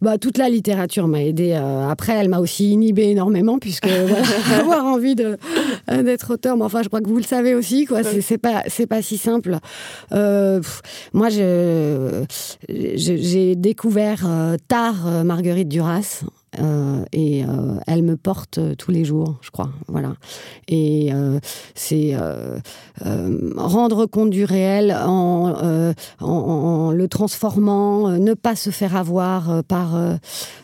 [0.00, 1.52] Bah, toute la littérature m'a aidé.
[1.52, 3.88] Euh, après, elle m'a aussi inhibé énormément, puisque
[4.58, 5.36] avoir envie de,
[5.90, 8.02] euh, d'être auteur, mais enfin, je crois que vous le savez aussi, quoi.
[8.02, 9.58] C'est, pas, c'est pas si simple.
[10.12, 10.60] Euh,
[11.12, 12.24] moi, je,
[12.68, 14.26] j'ai découvert
[14.68, 16.24] tard Marguerite Duras.
[16.58, 19.70] Euh, et euh, elle me porte euh, tous les jours, je crois.
[19.86, 20.14] Voilà.
[20.68, 21.10] Et
[21.74, 22.16] c'est
[23.56, 29.98] rendre compte du réel en, le transformant, ne pas se faire avoir par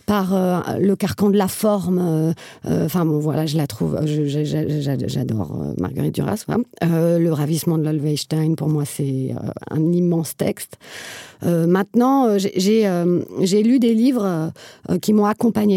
[0.07, 2.35] par le carcan de la forme.
[2.65, 3.99] Enfin bon, voilà, je la trouve.
[4.05, 6.45] J'adore Marguerite Duras.
[6.83, 9.35] le ravissement de l'Olweinstein, pour moi, c'est
[9.71, 10.79] un immense texte.
[11.43, 14.53] maintenant, j'ai lu des livres
[15.01, 15.27] qui m'ont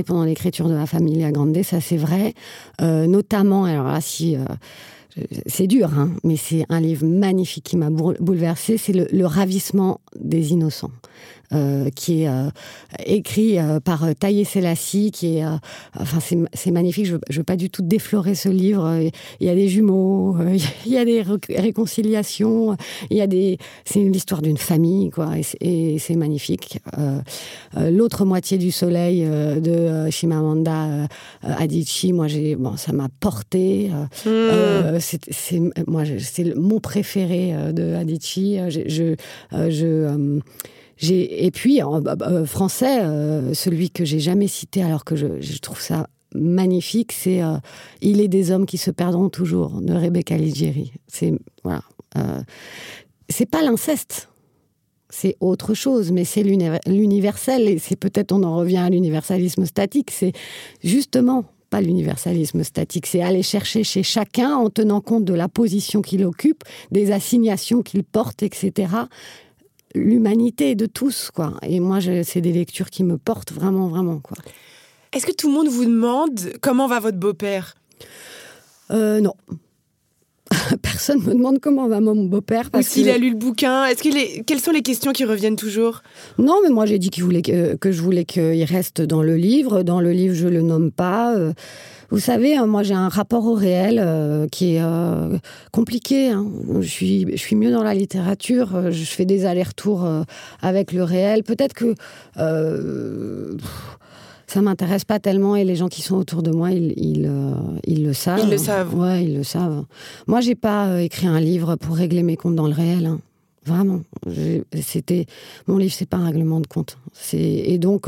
[0.03, 2.33] pendant l'écriture de la Familia Grande, ça c'est vrai.
[2.81, 4.35] Euh, notamment, alors là, si.
[4.35, 4.45] Euh,
[5.47, 8.77] c'est dur, hein, mais c'est un livre magnifique qui m'a bouleversé.
[8.77, 10.91] C'est le, ravissement des innocents.
[11.51, 12.51] Euh, qui est euh,
[13.07, 15.45] écrit euh, par Taïe Selassie, qui est,
[15.99, 16.19] enfin,
[16.53, 17.07] c'est magnifique.
[17.07, 18.99] Je, ne veux pas du tout déflorer ce livre.
[19.39, 20.37] Il y a des jumeaux,
[20.85, 22.77] il y a des réconciliations,
[23.09, 26.79] il y a des, c'est l'histoire d'une famille, quoi, et c'est magnifique.
[27.75, 31.07] L'autre moitié du soleil de Shimamanda
[31.41, 33.89] Adichie, moi, j'ai, bon, ça m'a porté.
[34.23, 34.99] Hmm.
[34.99, 38.59] c'est moi, c'est mon préféré de Adichie.
[38.69, 39.15] Je, je,
[39.51, 40.39] je
[41.01, 45.79] et puis bah, bah, français, euh, celui que j'ai jamais cité alors que je, trouve
[45.79, 47.57] ça magnifique, c'est euh,
[48.01, 50.91] Il est des hommes qui se perdront toujours de Rebecca Ligieri.
[51.07, 51.33] C'est
[51.63, 51.83] voilà,
[52.17, 52.41] euh,
[53.29, 54.29] c'est pas l'inceste.
[55.11, 60.11] C'est autre chose, mais c'est l'universel, et c'est peut-être on en revient à l'universalisme statique,
[60.11, 60.33] c'est
[60.83, 66.03] justement pas l'universalisme statique, c'est aller chercher chez chacun en tenant compte de la position
[66.03, 68.87] qu'il occupe, des assignations qu'il porte, etc
[69.95, 71.53] l'humanité de tous, quoi.
[71.61, 74.37] Et moi, c'est des lectures qui me portent vraiment, vraiment, quoi.
[75.11, 77.75] Est-ce que tout le monde vous demande comment va votre beau-père?
[78.91, 79.33] Euh, Non.
[80.99, 82.71] Personne me demande comment va mon beau-père.
[82.71, 83.85] Parce qu'il a lu le bouquin?
[83.85, 84.43] Est-ce qu'il est...
[84.45, 86.01] Quelles sont les questions qui reviennent toujours?
[86.37, 89.37] Non, mais moi j'ai dit qu'il voulait que, que, je voulais qu'il reste dans le
[89.37, 89.83] livre.
[89.83, 91.33] Dans le livre, je le nomme pas.
[91.37, 91.53] Euh,
[92.09, 95.37] vous savez, hein, moi j'ai un rapport au réel euh, qui est euh,
[95.71, 96.31] compliqué.
[96.31, 96.45] Hein.
[96.81, 100.05] Je, suis, je suis mieux dans la littérature, je fais des allers-retours
[100.61, 101.43] avec le réel.
[101.43, 101.95] Peut-être que
[104.49, 107.31] ça m'intéresse pas tellement et les gens qui sont autour de moi, ils, ils,
[107.85, 108.41] ils le savent.
[108.43, 108.95] Ils le savent.
[108.95, 109.85] Ouais, ils le savent.
[110.27, 113.05] Moi, j'ai pas écrit un livre pour régler mes comptes dans le réel.
[113.05, 113.19] Hein.
[113.65, 114.01] Vraiment.
[114.81, 115.25] C'était
[115.67, 116.97] mon livre, c'est pas un règlement de compte.
[117.33, 118.07] Et donc,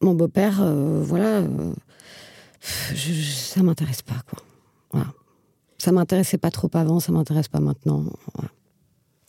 [0.00, 0.62] mon beau-père,
[1.02, 1.42] voilà
[2.60, 4.38] je, ça m'intéresse pas, quoi.
[4.92, 5.08] Voilà.
[5.78, 8.04] Ça m'intéressait pas trop avant, ça m'intéresse pas maintenant.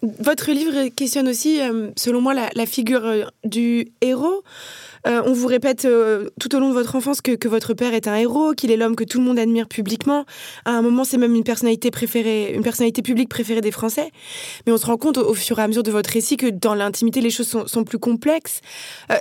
[0.02, 4.44] Votre livre questionne aussi, euh, selon moi, la, figure euh, du héros.
[5.08, 5.88] Euh, on vous répète
[6.40, 8.96] tout au long de votre enfance que, votre père est un héros, qu'il est l'homme
[8.96, 10.26] que tout le monde admire publiquement.
[10.64, 14.12] À un moment, c'est même une personnalité préférée, une personnalité publique préférée des Français.
[14.66, 16.76] Mais on se rend compte au, fur et à mesure de votre récit que dans
[16.76, 18.62] l'intimité, les choses sont, plus complexes.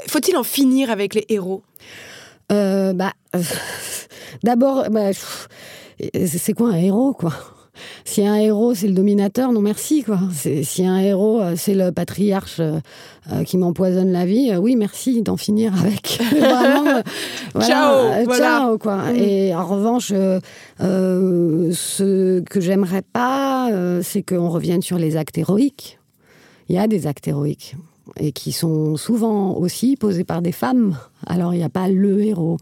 [0.07, 1.62] Faut-il en finir avec les héros?
[2.51, 3.12] Bah,
[4.45, 7.33] d'abord, bah, c'est quoi un héros, quoi?
[8.05, 10.20] Si un héros, c'est le dominateur, non merci, quoi.
[10.62, 12.81] Si un héros, euh, c'est le patriarche euh,
[13.45, 16.20] qui m'empoisonne la vie, oui, merci d'en finir avec.
[17.61, 19.12] ciao, ciao, quoi.
[19.12, 19.16] Mm.
[19.16, 20.12] Et en revanche,
[20.79, 23.70] ce que j'aimerais pas,
[24.03, 25.99] c'est qu'on revienne sur les actes héroïques.
[26.68, 27.76] Il y a des actes héroïques.
[28.16, 30.98] Et qui sont souvent aussi posées par des femmes.
[31.26, 32.59] Alors il n'y a pas le héros.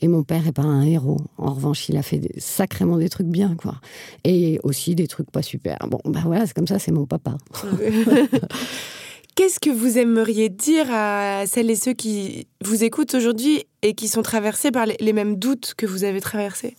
[0.00, 1.18] Et mon père est pas un héros.
[1.38, 3.76] En revanche, il a fait sacrément des trucs bien, quoi.
[4.24, 5.78] Et aussi des trucs pas super.
[5.88, 7.36] Bon, ben voilà, c'est comme ça, c'est mon papa.
[9.34, 14.08] Qu'est-ce que vous aimeriez dire à celles et ceux qui vous écoutent aujourd'hui et qui
[14.08, 16.76] sont traversés par les mêmes doutes que vous avez traversés?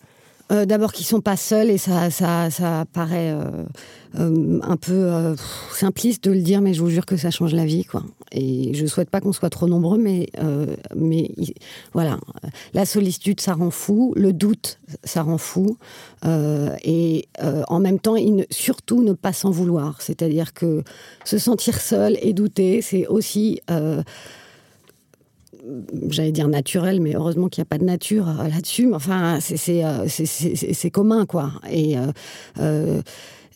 [0.51, 3.65] Euh, D'abord qu'ils sont pas seuls et ça, ça, ça paraît euh,
[4.19, 5.35] euh, un peu euh,
[5.71, 8.03] simpliste de le dire, mais je vous jure que ça change la vie, quoi.
[8.31, 10.29] Et je souhaite pas qu'on soit trop nombreux, mais
[10.95, 11.31] mais
[11.93, 12.19] voilà,
[12.73, 15.77] la solitude ça rend fou, le doute ça rend fou,
[16.83, 20.01] et en même temps, il ne, surtout ne pas s'en vouloir.
[20.01, 20.83] C'est-à-dire que
[21.25, 23.61] se sentir seul et douter, c'est aussi
[26.09, 28.87] j'allais dire naturel, mais heureusement qu'il n'y a pas de nature euh, là-dessus.
[28.87, 31.51] Mais enfin, c'est euh, commun, quoi.
[31.69, 31.95] Et
[32.59, 33.01] euh,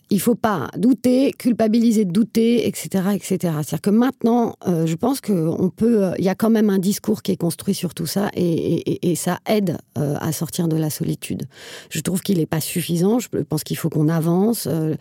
[0.10, 3.38] il faut pas douter, culpabiliser de douter, etc., etc.
[3.39, 7.22] C'est-à-dire que maintenant, euh, je pense qu'on peut, il y a quand même un discours
[7.22, 11.43] qui est construit sur tout ça et, ça aide euh, à sortir de la solitude.
[11.89, 13.20] Je trouve qu'il n'est pas suffisant.
[13.20, 14.95] Je pense qu'il faut qu'on avance, euh,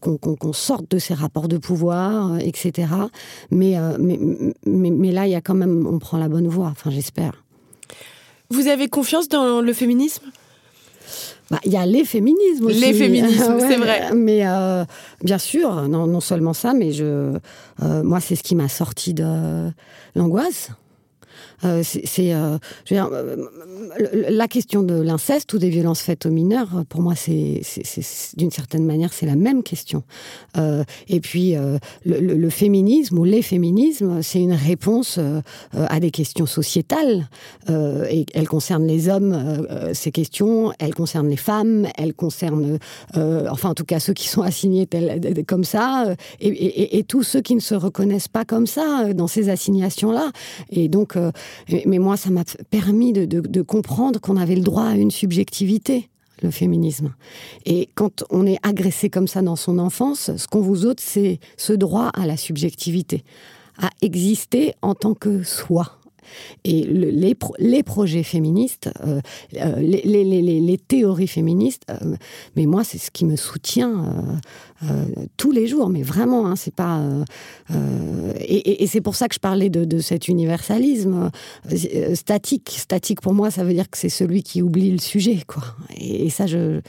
[0.00, 2.88] qu'on qu qu sorte de ces rapports de pouvoir, euh, etc.
[3.52, 4.18] Euh, mais,
[4.66, 6.68] mais là, il y a quand même, on prend la bonne voie.
[6.68, 7.44] Enfin, j'espère.
[8.50, 10.24] Vous avez confiance dans le féminisme?
[11.50, 12.80] Bah, il y a les féminismes aussi.
[12.80, 14.14] Les féminismes, ouais, c'est vrai.
[14.14, 14.84] Mais euh,
[15.22, 17.04] bien sûr, non, non seulement ça, mais je,
[17.82, 19.70] euh, moi, c'est ce qui m'a sorti de
[20.14, 20.70] l'angoisse.
[21.64, 22.58] Euh, c'est euh,
[22.92, 23.36] euh,
[24.28, 26.84] la question de l'inceste ou des violences faites aux mineurs.
[26.88, 27.62] Pour moi, c'est
[28.36, 30.02] d'une certaine manière, c'est la même question.
[30.56, 35.40] Euh, et puis, euh, le, le, le, féminisme ou les féminismes, c'est une réponse euh,
[35.74, 37.28] à des questions sociétales.
[37.68, 42.78] Euh, et elles concernent les hommes, euh, ces questions, elles concernent les femmes, elles concernent,
[43.16, 47.04] euh, enfin, en tout cas, ceux qui sont assignés tel, comme ça, et, et, et
[47.04, 50.30] tous ceux qui ne se reconnaissent pas comme ça dans ces assignations-là.
[50.70, 51.30] Et donc, euh,
[51.86, 56.08] mais moi, ça m'a permis de, comprendre qu'on avait le droit à une subjectivité
[56.42, 57.12] le féminisme.
[57.66, 61.38] Et quand on est agressé comme ça dans son enfance, ce qu'on vous ôte, c'est
[61.58, 63.24] ce droit à la subjectivité,
[63.76, 65.99] à exister en tant que soi.
[66.64, 69.20] Et le, les, pro, les projets féministes, euh,
[69.56, 72.16] euh, les, théories féministes, euh,
[72.56, 74.40] mais moi, c'est ce qui me soutient
[75.36, 75.88] tous les jours.
[75.88, 77.02] Mais vraiment, hein, c'est pas.
[78.40, 81.30] Et c'est pour ça que je parlais de, cet universalisme
[82.14, 82.76] statique.
[82.78, 85.62] Statique, pour moi, ça veut dire que c'est celui qui oublie le sujet, quoi.
[85.98, 86.80] Et ça, je.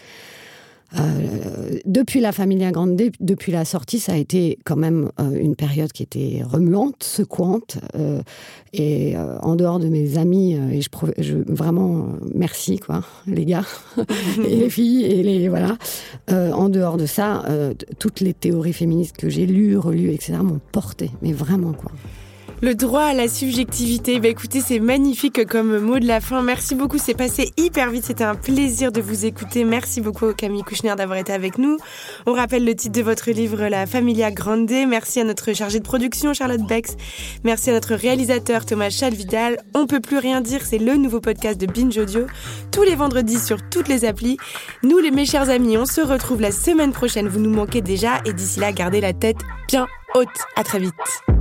[0.98, 5.56] Euh, depuis la Familia Grande, depuis la sortie, ça a été quand même euh, une
[5.56, 7.78] période qui était remuante, secouante.
[7.96, 8.22] Euh,
[8.74, 13.46] et euh, en dehors de mes amis, euh, et je, je vraiment merci quoi, les
[13.46, 13.66] gars
[14.46, 15.78] et les filles et les voilà.
[16.30, 20.38] Euh, en dehors de ça, euh, toutes les théories féministes que j'ai lues, relues, etc.
[20.42, 21.92] m'ont porté, mais vraiment quoi.
[22.64, 26.44] Le droit à la subjectivité, bah écoutez, c'est magnifique comme mot de la fin.
[26.44, 29.64] Merci beaucoup, c'est passé hyper vite, c'était un plaisir de vous écouter.
[29.64, 31.78] Merci beaucoup Camille Kouchner d'avoir été avec nous.
[32.28, 34.70] On rappelle le titre de votre livre La Familia Grande.
[34.70, 36.98] Merci à notre chargée de production Charlotte Bex.
[37.44, 39.58] Merci à notre réalisateur Thomas Chalvidal.
[39.74, 42.28] On peut plus rien dire, c'est le nouveau podcast de Binge Audio
[42.72, 44.38] tous les vendredis sur toutes les applis.
[44.84, 47.28] Nous les mes chers amis, on se retrouve la semaine prochaine.
[47.28, 49.38] Vous nous manquez déjà et d'ici là, gardez la tête
[49.68, 50.28] bien haute.
[50.56, 51.41] À très vite.